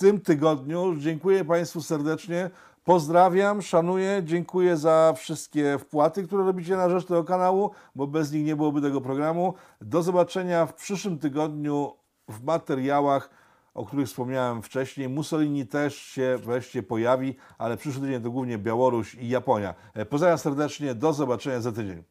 tym 0.00 0.20
tygodniu. 0.20 0.94
Dziękuję 0.98 1.44
Państwu 1.44 1.82
serdecznie. 1.82 2.50
Pozdrawiam, 2.84 3.62
szanuję, 3.62 4.22
dziękuję 4.24 4.76
za 4.76 5.14
wszystkie 5.16 5.78
wpłaty, 5.78 6.22
które 6.26 6.44
robicie 6.44 6.76
na 6.76 6.90
rzecz 6.90 7.06
tego 7.06 7.24
kanału, 7.24 7.70
bo 7.94 8.06
bez 8.06 8.32
nich 8.32 8.44
nie 8.44 8.56
byłoby 8.56 8.80
tego 8.80 9.00
programu. 9.00 9.54
Do 9.80 10.02
zobaczenia 10.02 10.66
w 10.66 10.74
przyszłym 10.74 11.18
tygodniu 11.18 11.92
w 12.28 12.44
materiałach, 12.44 13.30
o 13.74 13.84
których 13.84 14.06
wspomniałem 14.06 14.62
wcześniej. 14.62 15.08
Mussolini 15.08 15.66
też 15.66 15.96
się 15.96 16.38
wreszcie 16.44 16.82
pojawi, 16.82 17.36
ale 17.58 17.76
przyszły 17.76 18.02
tydzień 18.02 18.22
to 18.22 18.30
głównie 18.30 18.58
Białoruś 18.58 19.14
i 19.14 19.28
Japonia. 19.28 19.74
E, 19.94 20.06
Pozdrawiam 20.06 20.38
serdecznie, 20.38 20.94
do 20.94 21.12
zobaczenia 21.12 21.60
za 21.60 21.72
tydzień. 21.72 22.02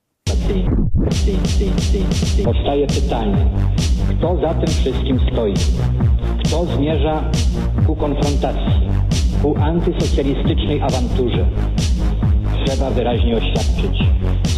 Powstaje 2.44 2.88
pytanie, 2.88 3.52
kto 4.18 4.38
za 4.42 4.54
tym 4.54 4.68
wszystkim 4.68 5.20
stoi? 5.32 5.54
Kto 6.46 6.66
zmierza 6.66 7.32
ku 7.88 7.96
konfrontacji, 7.96 8.89
ku 9.42 9.56
antysocjalistycznej 9.58 10.82
awanturze? 10.82 11.46
Trzeba 12.66 12.90
wyraźnie 12.90 13.38
oświadczyć. 13.38 14.00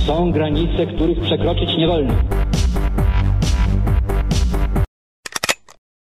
Są 0.07 0.31
granice, 0.31 0.85
których 0.85 1.19
przekroczyć 1.19 1.77
nie 1.77 1.87
wolno. 1.87 2.13